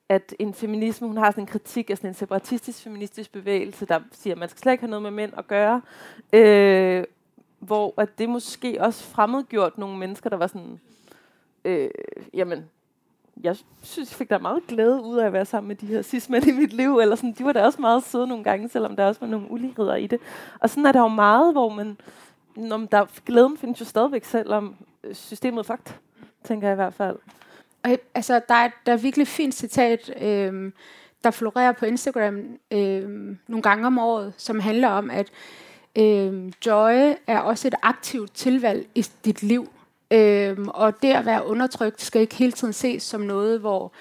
[0.08, 4.00] at en feminisme, hun har sådan en kritik af sådan en separatistisk feministisk bevægelse, der
[4.12, 5.82] siger, at man skal slet ikke have noget med mænd at gøre.
[6.32, 7.04] Øh,
[7.58, 10.80] hvor at det måske også fremmedgjort nogle mennesker, der var sådan,
[11.64, 11.90] øh,
[12.34, 12.64] jamen,
[13.42, 16.02] jeg synes, jeg fik da meget glæde ud af at være sammen med de her
[16.02, 18.96] cis-mænd i mit liv, eller sådan, de var da også meget søde nogle gange, selvom
[18.96, 20.20] der også var nogle uligheder i det.
[20.60, 21.96] Og sådan er der jo meget, hvor man,
[22.56, 24.74] når der, glæden findes jo stadigvæk, selvom
[25.04, 25.94] øh, systemet er fucked,
[26.44, 27.16] tænker jeg i hvert fald.
[27.84, 30.72] Og, altså, der er, der er virkelig fint citat, øh,
[31.24, 35.30] der florerer på Instagram øh, nogle gange om året, som handler om, at
[35.98, 39.68] øh, joy er også et aktivt tilvalg i dit liv.
[40.10, 43.92] Øhm, og det at være undertrykt skal ikke hele tiden ses som noget, hvor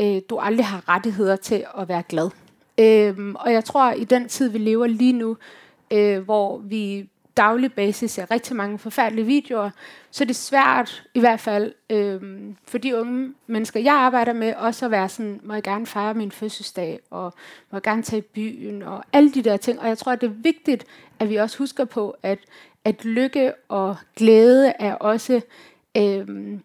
[0.00, 2.30] øh, du aldrig har rettigheder til at være glad.
[2.78, 5.36] Øhm, og jeg tror, at i den tid, vi lever lige nu,
[5.90, 9.70] øh, hvor vi daglig basis ser rigtig mange forfærdelige videoer,
[10.10, 12.20] så det er svært, i hvert fald øh,
[12.66, 16.14] for de unge mennesker, jeg arbejder med, også at være sådan, må jeg gerne fejre
[16.14, 17.34] min fødselsdag, og
[17.70, 19.80] må jeg gerne tage i byen, og alle de der ting.
[19.80, 20.86] Og jeg tror, at det er vigtigt,
[21.18, 22.38] at vi også husker på, at,
[22.84, 25.40] at lykke og glæde er også
[25.96, 26.58] øh,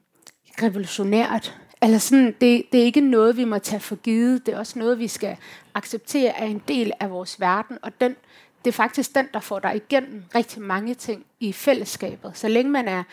[0.64, 1.58] revolutionært.
[1.82, 4.46] Eller sådan, det, det er ikke noget, vi må tage for givet.
[4.46, 5.38] Det er også noget, vi skal
[5.74, 7.78] acceptere er en del af vores verden.
[7.82, 8.16] Og den,
[8.66, 12.32] det er faktisk den, der får dig igennem rigtig mange ting i fællesskabet.
[12.38, 13.04] Så længe man er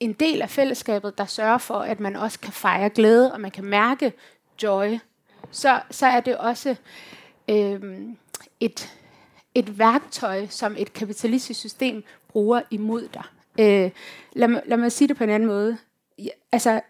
[0.00, 3.50] en del af fællesskabet, der sørger for, at man også kan fejre glæde, og man
[3.50, 4.12] kan mærke
[4.62, 4.98] joy,
[5.50, 6.76] så, så er det også
[7.48, 7.80] øh,
[8.60, 8.99] et,
[9.54, 13.24] et værktøj, som et kapitalistisk system bruger imod dig.
[13.60, 13.90] Øh,
[14.32, 15.76] lad, mig, lad mig sige det på en anden måde.
[16.18, 16.80] Ja, altså,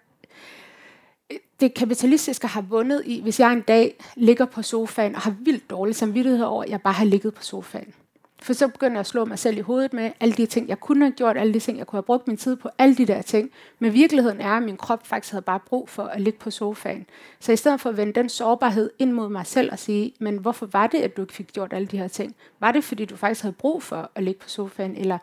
[1.60, 5.70] det kapitalistiske har vundet i, hvis jeg en dag ligger på sofaen og har vildt
[5.70, 7.94] dårlig samvittighed over, at jeg bare har ligget på sofaen.
[8.42, 10.80] For så begynder jeg at slå mig selv i hovedet med alle de ting, jeg
[10.80, 13.06] kunne have gjort, alle de ting, jeg kunne have brugt min tid på, alle de
[13.06, 13.50] der ting.
[13.78, 17.06] Men virkeligheden er, at min krop faktisk havde bare brug for at ligge på sofaen.
[17.40, 20.36] Så i stedet for at vende den sårbarhed ind mod mig selv og sige, men
[20.36, 22.34] hvorfor var det, at du ikke fik gjort alle de her ting?
[22.60, 24.96] Var det, fordi du faktisk havde brug for at ligge på sofaen?
[24.96, 25.18] Eller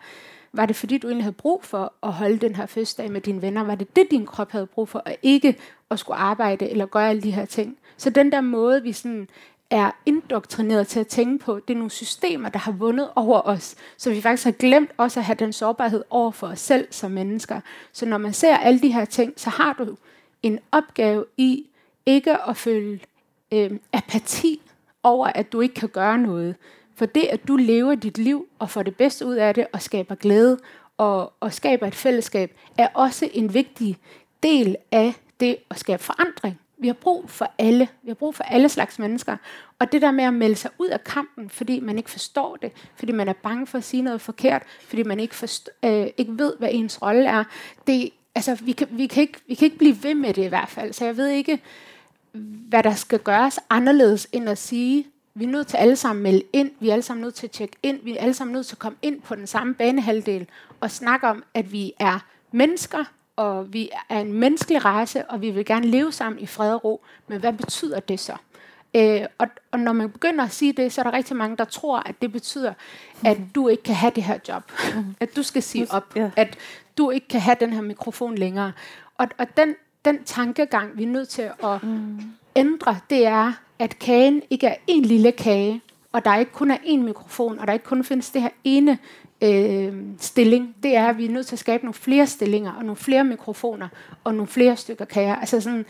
[0.54, 3.42] var det, fordi du egentlig havde brug for at holde den her fødselsdag med dine
[3.42, 3.64] venner?
[3.64, 5.58] Var det det, din krop havde brug for, og ikke
[5.90, 7.78] at skulle arbejde eller gøre alle de her ting?
[7.98, 9.28] Så den der måde, vi sådan
[9.70, 13.76] er indoktrineret til at tænke på, det er nogle systemer, der har vundet over os,
[13.98, 17.12] så vi faktisk har glemt også at have den sårbarhed over for os selv som
[17.12, 17.62] mennesker.
[17.92, 19.98] Så når man ser alle de her ting, så har du
[20.44, 21.66] en opgave i
[22.06, 23.00] ikke at føle
[23.52, 24.62] øh, apati
[25.04, 26.56] over, at du ikke kan gøre noget.
[26.96, 29.82] For det, at du lever dit liv og får det bedste ud af det og
[29.82, 30.60] skaber glæde
[30.98, 33.98] og, og skaber et fællesskab, er også en vigtig
[34.44, 36.60] del af det at skabe forandring.
[36.80, 37.88] Vi har brug for alle.
[38.04, 39.38] Vi har brug for alle slags mennesker.
[39.80, 42.72] Og det der med at melde sig ud af kampen, fordi man ikke forstår det,
[42.96, 46.38] fordi man er bange for at sige noget forkert, fordi man ikke, forst- øh, ikke
[46.38, 47.44] ved, hvad ens rolle er,
[47.88, 50.48] det, altså, vi, kan, vi, kan ikke, vi kan ikke blive ved med det i
[50.48, 50.94] hvert fald.
[50.94, 51.60] Så jeg ved ikke,
[52.70, 56.32] hvad der skal gøres anderledes, end at sige, vi er nødt til alle sammen at
[56.34, 58.54] melde ind, vi er alle sammen nødt til at tjekke ind, vi er alle sammen
[58.54, 60.48] nødt til at komme ind på den samme banehalvdel
[60.80, 62.20] og snakke om, at vi er
[62.52, 63.04] mennesker,
[63.38, 66.84] og vi er en menneskelig race, og vi vil gerne leve sammen i fred og
[66.84, 67.04] ro.
[67.28, 68.36] Men hvad betyder det så?
[68.96, 71.66] Øh, og, og når man begynder at sige det, så er der rigtig mange, der
[71.66, 72.74] tror, at det betyder,
[73.26, 74.72] at du ikke kan have det her job.
[75.20, 76.16] At du skal sige op.
[76.36, 76.58] At
[76.98, 78.72] du ikke kan have den her mikrofon længere.
[79.18, 79.76] Og, og den,
[80.06, 82.22] den tankegang, vi er nødt til at mm.
[82.56, 85.82] ændre, det er, at kagen ikke er en lille kage,
[86.12, 88.98] og der ikke kun er én mikrofon, og der ikke kun findes det her ene
[89.42, 92.82] øh, stilling, det er, at vi er nødt til at skabe nogle flere stillinger, og
[92.82, 93.88] nogle flere mikrofoner,
[94.24, 95.36] og nogle flere stykker kager.
[95.36, 95.86] Altså sådan,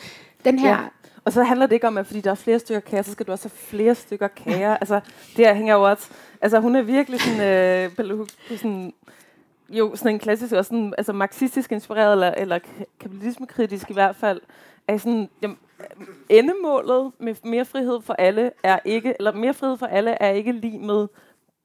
[0.45, 0.69] den her...
[0.69, 0.77] Ja.
[1.25, 3.25] og så handler det ikke om, at fordi der er flere stykker kager, så skal
[3.25, 4.77] du også have flere stykker kager.
[4.81, 4.99] altså,
[5.37, 6.09] det her hænger jo også...
[6.41, 7.41] Altså, hun er virkelig sådan...
[7.41, 8.93] Øh, Bell sådan
[9.69, 12.59] jo, sådan en klassisk, også sådan, altså marxistisk inspireret, eller, eller
[12.99, 14.41] kapitalismekritisk i hvert fald,
[14.87, 15.57] er sådan, jamen,
[16.29, 20.51] endemålet med mere frihed for alle er ikke, eller mere frihed for alle er ikke
[20.51, 21.07] lige med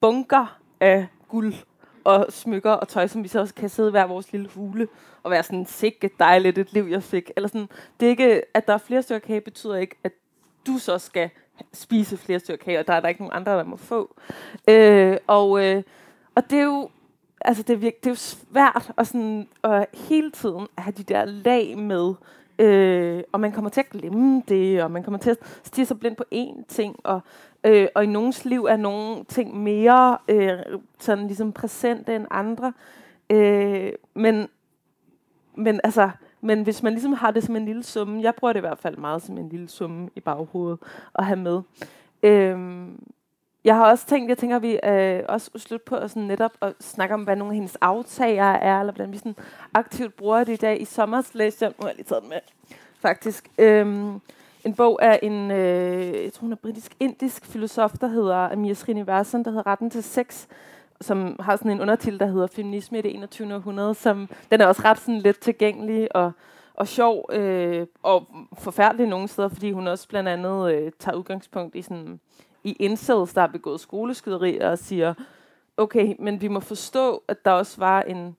[0.00, 1.54] bunker af guld
[2.04, 4.88] og smykker og tøj, som vi så også kan sidde i hver vores lille hule
[5.22, 7.30] og være sådan, sikke dejligt et liv, jeg fik.
[7.36, 7.68] Eller sådan,
[8.00, 10.12] det er ikke, at der er flere stykker kage, betyder ikke, at
[10.66, 11.30] du så skal
[11.72, 14.16] spise flere stykker kage, og der er der ikke nogen andre, der må få.
[14.68, 15.82] Øh, og, øh,
[16.34, 16.90] og det er jo,
[17.40, 21.02] altså det er, virke, det er jo svært at, sådan, at hele tiden have de
[21.02, 22.14] der lag med,
[22.62, 26.00] øh, og man kommer til at glemme det, og man kommer til at stige sig
[26.00, 27.20] blind på én ting, og,
[27.64, 30.52] øh, og i nogens liv er nogle ting mere øh,
[30.98, 32.72] sådan ligesom præsente end andre.
[33.30, 34.48] Øh, men,
[35.54, 36.10] men altså,
[36.40, 38.78] men hvis man ligesom har det som en lille summe, jeg bruger det i hvert
[38.78, 40.78] fald meget som en lille summe i baghovedet
[41.14, 41.62] at have med.
[42.22, 42.58] Øh,
[43.64, 46.52] jeg har også tænkt, jeg tænker, at vi øh, også slutte på at sådan netop
[46.60, 49.36] at snakke om, hvad nogle af hendes aftager er, eller hvordan vi sådan
[49.74, 50.80] aktivt bruger det i dag.
[50.80, 52.38] I sommer læste jeg, nu har jeg lige taget med,
[53.00, 54.20] faktisk, øhm,
[54.64, 59.44] en bog af en, øh, jeg tror hun er britisk-indisk filosof, der hedder Amir Srinivasan,
[59.44, 60.46] der hedder Retten til sex,
[61.00, 63.54] som har sådan en undertitel, der hedder Feminisme i det 21.
[63.54, 66.32] århundrede, som den er også ret sådan let tilgængelig og,
[66.74, 68.26] og sjov øh, og
[68.58, 72.20] forfærdelig nogle steder, fordi hun også blandt andet øh, tager udgangspunkt i sådan
[72.64, 75.14] i incels, der har begået skoleskyderier og siger,
[75.76, 78.36] okay, men vi må forstå, at der også var en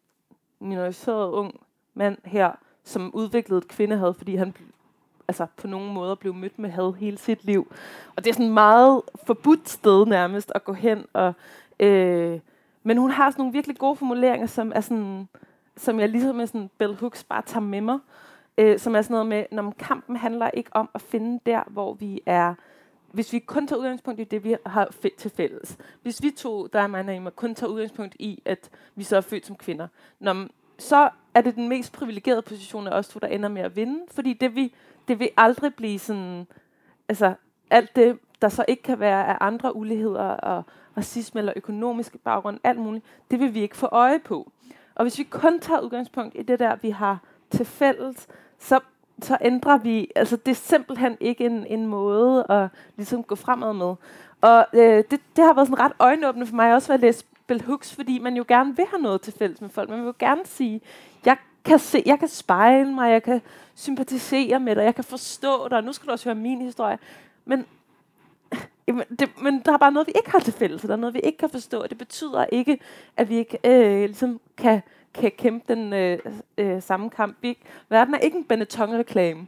[0.60, 1.60] minoriseret ung
[1.94, 2.52] mand her,
[2.84, 4.54] som udviklede et kvindehad, fordi han
[5.28, 7.74] altså på nogen måder blev mødt med had hele sit liv.
[8.16, 11.06] Og det er sådan et meget forbudt sted nærmest at gå hen.
[11.14, 11.34] Og,
[11.80, 12.40] øh,
[12.84, 15.28] men hun har sådan nogle virkelig gode formuleringer, som er sådan,
[15.78, 18.00] som jeg ligesom med sådan Bell Hooks bare tager med mig.
[18.58, 21.94] Øh, som er sådan noget med, når kampen handler ikke om at finde der, hvor
[21.94, 22.54] vi er
[23.14, 25.78] hvis vi kun tager udgangspunkt i det, vi har til fælles.
[26.02, 29.22] Hvis vi to, der er mig og kun tager udgangspunkt i, at vi så er
[29.22, 29.88] født som kvinder,
[30.20, 30.48] når,
[30.78, 34.00] så er det den mest privilegerede position af os to, der ender med at vinde.
[34.12, 34.74] Fordi det, vi,
[35.08, 36.48] det vil aldrig blive sådan...
[37.10, 37.34] Altså,
[37.70, 40.64] alt det, der så ikke kan være af andre uligheder og
[40.98, 44.52] racisme eller økonomiske baggrund, alt muligt, det vil vi ikke få øje på.
[44.96, 47.20] Og hvis vi kun tager udgangspunkt i det der, vi har
[47.52, 48.28] til fælles,
[48.60, 48.80] så
[49.24, 53.74] så ændrer vi, altså det er simpelthen ikke en, en måde at ligesom gå fremad
[53.74, 53.96] med.
[54.42, 57.64] Og øh, det, det har været sådan ret øjenåbende for mig også at læse Bell
[57.64, 59.90] Hooks, fordi man jo gerne vil have noget til fælles med folk.
[59.90, 60.82] Man vil jo gerne sige,
[61.26, 63.42] jeg kan, se, jeg kan spejle mig, jeg kan
[63.76, 66.98] sympatisere med dig, jeg kan forstå dig, nu skal du også høre min historie.
[67.46, 67.66] Men,
[68.88, 71.14] jamen, det, men der er bare noget, vi ikke har til fælles, der er noget,
[71.14, 71.88] vi ikke kan forstå.
[71.88, 72.80] Det betyder ikke,
[73.18, 74.82] at vi ikke øh, ligesom kan
[75.14, 76.20] kan kæmpe den øh,
[76.58, 77.38] øh, samme kamp.
[77.42, 77.58] Vi,
[77.90, 79.48] verden er ikke en Benetton-reklame,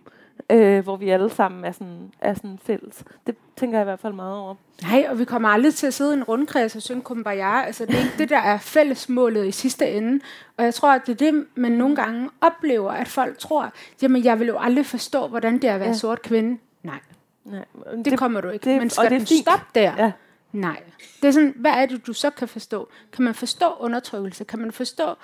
[0.50, 3.04] øh, hvor vi alle sammen er sådan, er sådan fælles.
[3.28, 4.56] Det tænker jeg i hvert fald meget over.
[4.82, 7.62] Nej, og vi kommer aldrig til at sidde i en rundkreds og synge Kumbaya.
[7.62, 10.20] Altså, det er ikke det, der er fællesmålet i sidste ende.
[10.58, 14.24] Og jeg tror, at det er det, man nogle gange oplever, at folk tror, jamen,
[14.24, 15.96] jeg vil jo aldrig forstå, hvordan det er at være ja.
[15.96, 16.58] sort kvinde.
[16.84, 17.00] Nej.
[17.46, 18.70] Nej det, det kommer du ikke.
[18.70, 19.94] Det, Men skal det den stoppe der?
[19.98, 20.12] Ja.
[20.52, 20.84] Nej.
[21.22, 22.90] Det er sådan, hvad er det, du så kan forstå?
[23.12, 24.44] Kan man forstå undertrykkelse?
[24.44, 25.16] Kan man forstå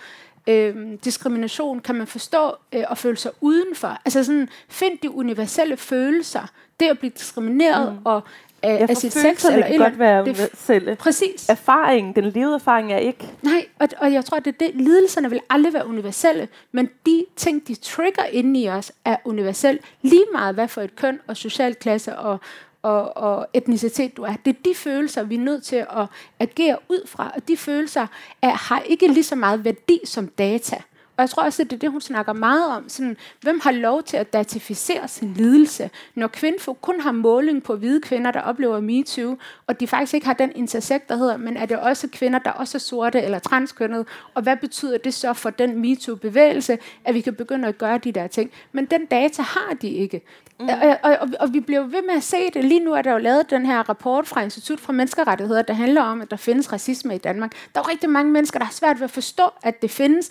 [0.47, 0.75] øh,
[1.05, 1.79] diskrimination?
[1.79, 3.97] Kan man forstå øh, og føle sig udenfor?
[4.05, 6.51] Altså sådan, find de universelle følelser.
[6.79, 7.99] Det at blive diskrimineret mm.
[8.03, 8.21] og
[8.63, 10.95] af, ja, af sit sex eller kan godt være universelle.
[10.95, 11.49] Præcis.
[11.49, 13.27] Erfaring, den levede erfaring er ikke.
[13.41, 17.25] Nej, og, og jeg tror, at det, det, lidelserne vil aldrig være universelle, men de
[17.35, 19.79] ting, de trigger inde i os, er universelle.
[20.01, 22.39] Lige meget hvad for et køn og social klasse og,
[22.81, 24.33] og, og etnicitet du er.
[24.45, 26.07] Det er de følelser, vi er nødt til at
[26.39, 28.07] agere ud fra, og de følelser
[28.41, 30.81] er, har ikke lige så meget værdi som data.
[31.17, 32.89] Og jeg tror også, at det er det, hun snakker meget om.
[32.89, 35.89] Sådan, hvem har lov til at datificere sin lidelse?
[36.15, 39.37] Når kvinder kun har måling på hvide kvinder, der oplever MeToo,
[39.67, 42.51] og de faktisk ikke har den intersekt, der hedder, men er det også kvinder, der
[42.51, 44.05] også er sorte eller transkønnede?
[44.33, 48.11] Og hvad betyder det så for den MeToo-bevægelse, at vi kan begynde at gøre de
[48.11, 48.51] der ting?
[48.71, 50.21] Men den data har de ikke.
[50.59, 50.67] Mm.
[50.69, 52.65] Og, og, og, og vi bliver ved med at se det.
[52.65, 56.01] Lige nu er der jo lavet den her rapport fra Institut for Menneskerettigheder, der handler
[56.01, 57.51] om, at der findes racisme i Danmark.
[57.51, 60.29] Der er jo rigtig mange mennesker, der har svært ved at forstå, at det findes,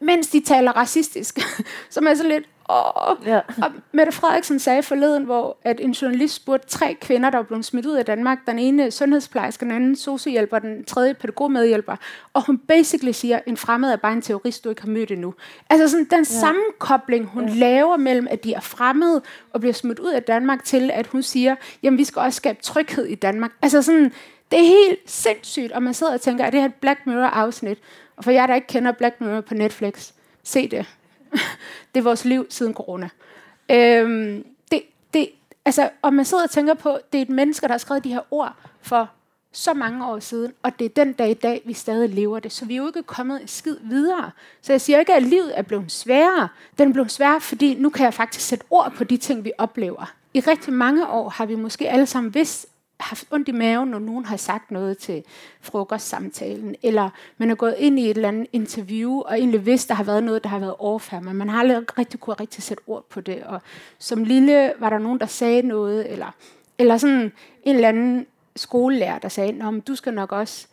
[0.00, 1.38] mens de taler racistisk.
[1.90, 3.26] som er så lidt, åh.
[3.26, 3.40] Ja.
[3.62, 7.64] Og Mette Frederiksen sagde forleden, hvor at en journalist spurgte tre kvinder, der var blevet
[7.64, 8.38] smidt ud af Danmark.
[8.46, 11.96] Den ene sundhedsplejerske, den anden sociohjælper, den tredje pædagogmedhjælper.
[12.32, 15.34] Og hun basically siger, en fremmed er bare en terrorist, du ikke har mødt endnu.
[15.70, 16.24] Altså sådan den ja.
[16.24, 17.54] sammenkobling, hun ja.
[17.54, 19.22] laver mellem, at de er fremmede
[19.52, 22.58] og bliver smidt ud af Danmark, til at hun siger, jamen vi skal også skabe
[22.62, 23.50] tryghed i Danmark.
[23.62, 24.12] Altså sådan,
[24.50, 27.78] det er helt sindssygt, og man sidder og tænker, at det her et Black Mirror-afsnit?
[28.16, 30.86] Og for jer, der ikke kender Black Mirror på Netflix, se det.
[31.94, 33.08] det er vores liv siden corona.
[33.70, 34.82] Øhm, det,
[35.14, 35.28] det,
[35.66, 38.12] Altså, og man sidder og tænker på, det er et menneske, der har skrevet de
[38.12, 39.10] her ord for
[39.52, 42.52] så mange år siden, og det er den dag i dag, vi stadig lever det.
[42.52, 44.30] Så vi er jo ikke kommet et skid videre.
[44.62, 46.48] Så jeg siger ikke, at livet er blevet sværere.
[46.78, 49.52] Den er blevet sværere, fordi nu kan jeg faktisk sætte ord på de ting, vi
[49.58, 50.12] oplever.
[50.34, 52.66] I rigtig mange år har vi måske alle sammen vidst,
[53.00, 55.24] haft ondt i maven, når nogen har sagt noget til
[55.60, 59.94] frokostsamtalen, eller man er gået ind i et eller andet interview, og egentlig vidst, der
[59.94, 62.82] har været noget, der har været overfærd, men man har aldrig rigtig kunne rigtig sætte
[62.86, 63.42] ord på det.
[63.42, 63.62] Og
[63.98, 66.34] som lille var der nogen, der sagde noget, eller,
[66.78, 67.32] eller sådan
[67.62, 68.26] en eller anden
[68.56, 70.66] skolelærer, der sagde, Nå, men du skal nok også...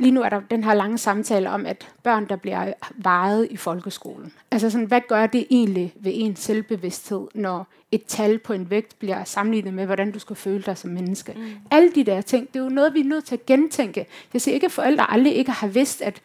[0.00, 3.56] Lige nu er der den her lange samtale om, at børn, der bliver vejet i
[3.56, 4.32] folkeskolen.
[4.50, 8.98] Altså sådan, hvad gør det egentlig ved en selvbevidsthed, når et tal på en vægt
[8.98, 11.32] bliver sammenlignet med, hvordan du skal føle dig som menneske.
[11.36, 11.42] Mm.
[11.70, 14.06] Alle de der ting, det er jo noget, vi er nødt til at gentænke.
[14.32, 16.22] Jeg siger ikke, at forældre aldrig ikke har vidst, at,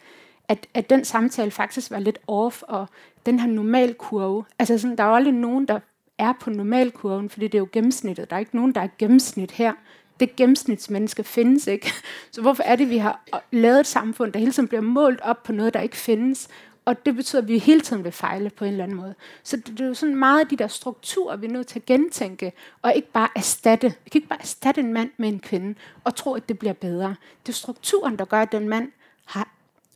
[0.48, 2.86] at, at den samtale faktisk var lidt off, og
[3.26, 4.44] den her normalkurve.
[4.58, 5.78] Altså sådan, der er jo aldrig nogen, der
[6.18, 8.30] er på normalkurven, fordi det er jo gennemsnittet.
[8.30, 9.72] Der er ikke nogen, der er gennemsnit her
[10.20, 11.92] det gennemsnitsmenneske findes ikke.
[12.32, 15.42] Så hvorfor er det, vi har lavet et samfund, der hele tiden bliver målt op
[15.42, 16.48] på noget, der ikke findes?
[16.84, 19.14] Og det betyder, at vi hele tiden vil fejle på en eller anden måde.
[19.42, 21.78] Så det, det er jo sådan meget af de der strukturer, vi er nødt til
[21.78, 22.52] at gentænke,
[22.82, 23.86] og ikke bare erstatte.
[24.04, 26.72] Vi kan ikke bare erstatte en mand med en kvinde, og tro, at det bliver
[26.72, 27.16] bedre.
[27.46, 28.92] Det er strukturen, der gør, at den mand
[29.24, 29.48] har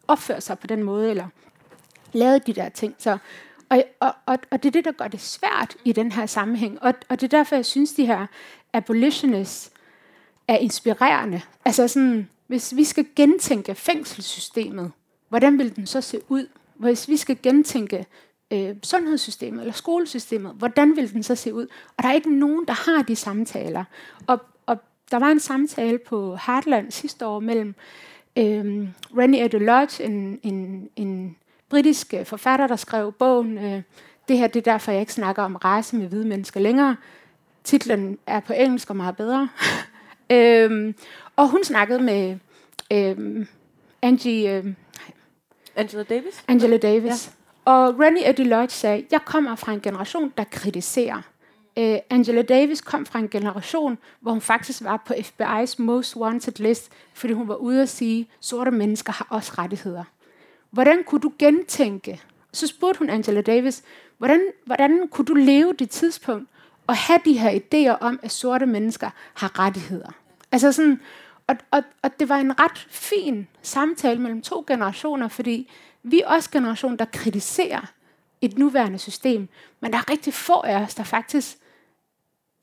[0.08, 1.26] opført sig på den måde, eller
[2.12, 2.94] lavet de der ting.
[2.98, 3.18] Så,
[3.68, 6.82] og, og, og, og det er det, der gør det svært i den her sammenhæng.
[6.82, 8.26] Og, og det er derfor, jeg synes, de her
[8.72, 9.70] abolitionists,
[10.50, 11.40] er inspirerende.
[11.64, 14.92] Altså sådan, hvis vi skal gentænke fængselssystemet,
[15.28, 16.46] hvordan vil den så se ud?
[16.74, 18.06] Hvis vi skal gentænke
[18.50, 21.66] øh, sundhedssystemet eller skolesystemet, hvordan vil den så se ud?
[21.96, 23.84] Og der er ikke nogen, der har de samtaler.
[24.26, 24.78] Og, og
[25.10, 27.74] der var en samtale på Heartland sidste år mellem
[28.38, 28.88] øh,
[29.18, 31.36] Rennie Lodge, en, en, en
[31.68, 33.82] britisk forfatter, der skrev bogen øh,
[34.28, 36.96] Det her det er derfor, jeg ikke snakker om race med hvide mennesker længere.
[37.64, 39.48] Titlen er på engelsk og meget bedre.
[40.30, 40.94] Øhm,
[41.36, 42.36] og hun snakkede med
[42.92, 43.46] øhm,
[44.02, 44.56] Angie...
[44.56, 44.76] Øhm,
[45.76, 46.44] Angela Davis?
[46.48, 47.30] Angela Davis.
[47.66, 47.72] Ja.
[47.72, 51.22] Og Rennie Eddie Lodge sagde, jeg kommer fra en generation, der kritiserer.
[51.76, 56.52] Uh, Angela Davis kom fra en generation, hvor hun faktisk var på FBI's Most Wanted
[56.58, 60.04] list, fordi hun var ude at sige, sorte mennesker har også rettigheder.
[60.70, 62.22] Hvordan kunne du gentænke?
[62.52, 63.82] Så spurgte hun Angela Davis,
[64.18, 66.48] hvordan, hvordan kunne du leve det tidspunkt
[66.86, 70.10] og have de her idéer om, at sorte mennesker har rettigheder?
[70.52, 71.00] Altså sådan,
[71.46, 75.70] og, og, og det var en ret fin samtale mellem to generationer, fordi
[76.02, 77.92] vi er også generation, der kritiserer
[78.40, 79.48] et nuværende system,
[79.80, 81.56] men der er rigtig få af os, der faktisk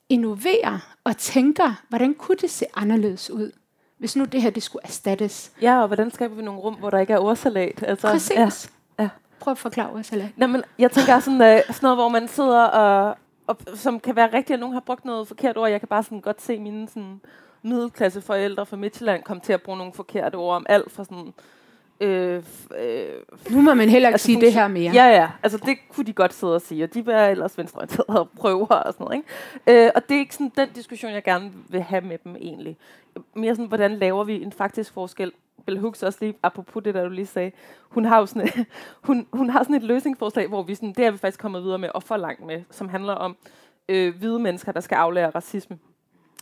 [0.10, 3.52] innoverer og tænker, hvordan kunne det se anderledes ud,
[3.98, 5.52] hvis nu det her det skulle erstattes.
[5.62, 7.84] Ja, og hvordan skaber vi nogle rum, hvor der ikke er ordsalat?
[7.84, 8.72] Altså, Præcis.
[9.00, 9.04] Ja.
[9.04, 9.10] Ja.
[9.40, 10.30] Prøv at forklare ordsalat.
[10.36, 13.18] Nå, men jeg tænker sådan, uh, sådan noget, hvor man sidder og,
[13.48, 15.70] og, som kan være rigtigt, at nogen har brugt noget forkert ord.
[15.70, 17.22] Jeg kan bare sådan godt se mine sådan,
[17.68, 21.34] middelklasseforældre fra Midtjylland kom til at bruge nogle forkerte ord om alt fra sådan...
[22.00, 22.44] Øh,
[22.80, 23.06] øh,
[23.50, 24.94] nu må man heller ikke altså, sige det her mere.
[24.94, 25.30] Ja, ja.
[25.44, 28.68] Altså, det kunne de godt sidde og sige, og de var ellers venstreorienterede og prøver
[28.68, 29.24] og sådan noget.
[29.68, 29.86] Ikke?
[29.86, 32.78] Øh, og det er ikke sådan den diskussion, jeg gerne vil have med dem egentlig.
[33.34, 35.32] Mere sådan, hvordan laver vi en faktisk forskel
[35.66, 37.52] Bell Hooks også lige, apropos det, der du lige sagde,
[37.82, 38.50] hun har jo sådan,
[39.08, 41.78] hun, hun har sådan et løsningsforslag, hvor vi sådan, det er vi faktisk kommet videre
[41.78, 43.38] med, og for langt med, som handler om
[43.90, 45.78] øh, hvide mennesker, der skal aflære racisme.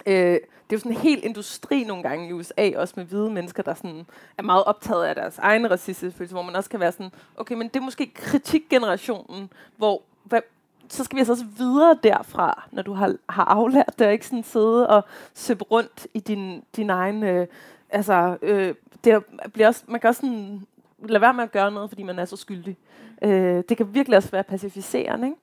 [0.05, 0.39] Øh,
[0.69, 3.63] det er jo sådan en hel industri nogle gange i USA, også med hvide mennesker,
[3.63, 4.05] der sådan
[4.37, 7.67] er meget optaget af deres egen racisme, hvor man også kan være sådan, okay, men
[7.67, 10.41] det er måske kritikgenerationen, hvor hvad,
[10.89, 14.27] så skal vi altså også videre derfra, når du har, har aflært det, og ikke
[14.27, 15.03] sådan sidde og
[15.33, 17.23] søbe rundt i din, din egen...
[17.23, 17.47] Øh,
[17.89, 20.61] altså, øh, det bliver også, man kan også sådan
[20.99, 22.77] lade være med at gøre noget, fordi man er så skyldig.
[23.21, 25.27] Øh, det kan virkelig også være pacificerende.
[25.27, 25.39] Ikke?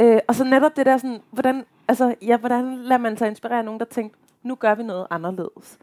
[0.00, 3.58] Øh, og så netop det der sådan, hvordan, altså, ja, hvordan lader man sig inspirere
[3.58, 5.78] af nogen, der tænker, nu gør vi noget anderledes.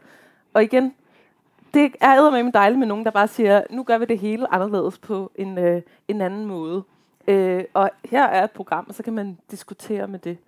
[0.54, 0.94] Og igen,
[1.74, 4.98] det er med dejligt med nogen, der bare siger, nu gør vi det hele anderledes
[4.98, 6.82] på en, øh, en anden måde.
[7.28, 10.38] Øh, og her er et program, og så kan man diskutere med det.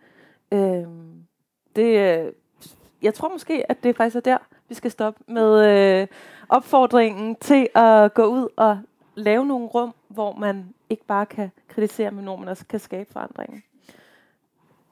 [0.53, 0.87] Øh,
[1.77, 2.33] det øh,
[3.03, 4.39] jeg tror måske, at det faktisk er der,
[4.69, 6.07] vi skal stoppe med øh,
[6.49, 8.79] opfordringen til at gå ud og
[9.15, 13.13] lave nogle rum, hvor man ikke bare kan kritisere, men hvor man også kan skabe
[13.13, 13.63] forandringen.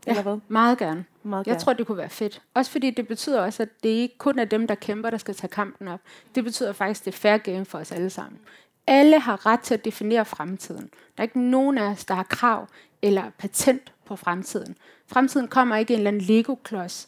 [0.06, 0.38] Eller hvad?
[0.48, 1.04] meget gerne.
[1.22, 1.60] Meget jeg gerne.
[1.60, 2.42] tror, det kunne være fedt.
[2.54, 5.34] Også fordi det betyder også, at det ikke kun er dem, der kæmper, der skal
[5.34, 6.00] tage kampen op.
[6.34, 8.40] Det betyder faktisk, det er fair game for os alle sammen.
[8.86, 10.82] Alle har ret til at definere fremtiden.
[10.82, 12.66] Der er ikke nogen af os, der har krav
[13.02, 14.76] eller patent på fremtiden.
[15.06, 17.06] Fremtiden kommer ikke i en eller anden Lego-klods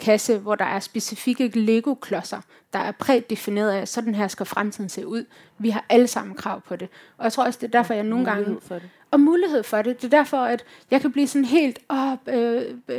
[0.00, 2.40] kasse, hvor der er specifikke Lego-klodser,
[2.72, 5.24] der er prædefineret af, sådan her skal fremtiden se ud.
[5.58, 6.88] Vi har alle sammen krav på det.
[7.18, 8.58] Og jeg tror også, det er derfor, jeg nogle gange...
[8.62, 8.90] For det.
[9.12, 10.02] Og mulighed for det.
[10.02, 12.94] Det er derfor, at jeg kan blive sådan helt, oh, uh, uh,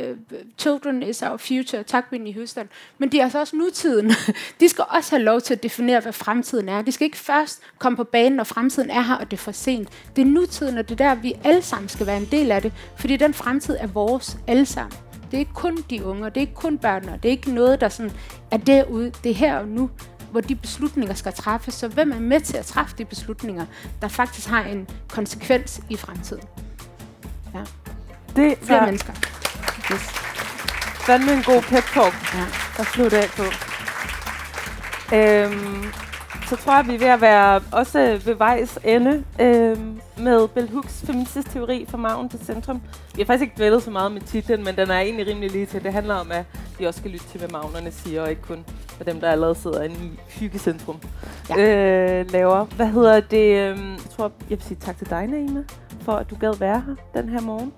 [0.58, 2.68] children is our future, tak Whitney Houston.
[2.98, 4.12] Men de er altså også nutiden.
[4.60, 6.82] De skal også have lov til at definere, hvad fremtiden er.
[6.82, 9.52] De skal ikke først komme på banen, når fremtiden er her, og det er for
[9.52, 9.88] sent.
[10.16, 12.62] Det er nutiden, og det er der, vi alle sammen skal være en del af
[12.62, 12.72] det.
[12.96, 15.11] Fordi den fremtid er vores alle sammen.
[15.32, 17.80] Det er ikke kun de unge, det er ikke kun børnene, det er ikke noget,
[17.80, 18.12] der sådan
[18.50, 19.12] er derude.
[19.24, 19.90] Det er her og nu,
[20.30, 21.74] hvor de beslutninger skal træffes.
[21.74, 23.66] Så hvem er med til at træffe de beslutninger,
[24.02, 26.44] der faktisk har en konsekvens i fremtiden?
[27.54, 27.60] Ja.
[28.36, 29.12] Det Flere er mennesker.
[29.92, 30.00] yes.
[31.06, 32.44] fandme en god pep talk Ja.
[32.78, 33.42] at slutte af på.
[35.14, 35.84] Øhm,
[36.46, 40.70] så tror jeg, vi er ved at være også ved vejs ende øhm, med Bell
[40.72, 42.82] Hooks feministisk teori fra maven til centrum.
[43.14, 45.66] Vi har faktisk ikke dvælet så meget med titlen, men den er egentlig rimelig lige
[45.66, 45.84] til.
[45.84, 46.44] Det handler om, at
[46.78, 49.54] vi også skal lytte til, hvad magnerne siger, og ikke kun for dem, der allerede
[49.54, 50.96] sidder inde i hyggecentrum
[51.50, 51.56] Ja.
[52.20, 52.64] øh, laver.
[52.64, 53.56] Hvad hedder det?
[53.58, 55.60] øhm, Jeg tror, jeg vil sige tak til dig, Naima,
[56.00, 57.72] for at du gad være her den her morgen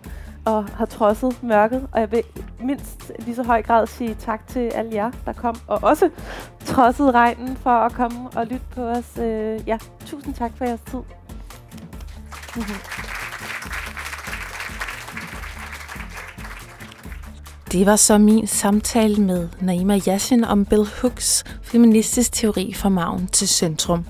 [0.44, 1.88] og har trodset mørket.
[1.92, 2.22] Og jeg vil
[2.60, 6.10] mindst lige så høj grad sige tak til alle jer, der kom, og også
[6.64, 9.18] trodsede regnen for at komme og lytte på os.
[9.18, 11.00] Øh, ja, tusind tak for jeres tid.
[12.56, 12.74] Mhm.
[17.72, 23.26] Det var så min samtale med Naima Yashin om Bill Hooks feministisk teori fra maven
[23.26, 24.06] til centrum.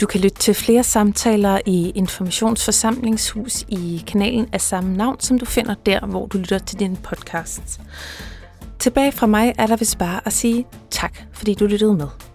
[0.00, 5.44] Du kan lytte til flere samtaler i Informationsforsamlingshus i kanalen af samme navn, som du
[5.44, 7.80] finder der, hvor du lytter til din podcast.
[8.78, 12.29] Tilbage fra mig er der vist bare at sige tak, fordi du lyttede med.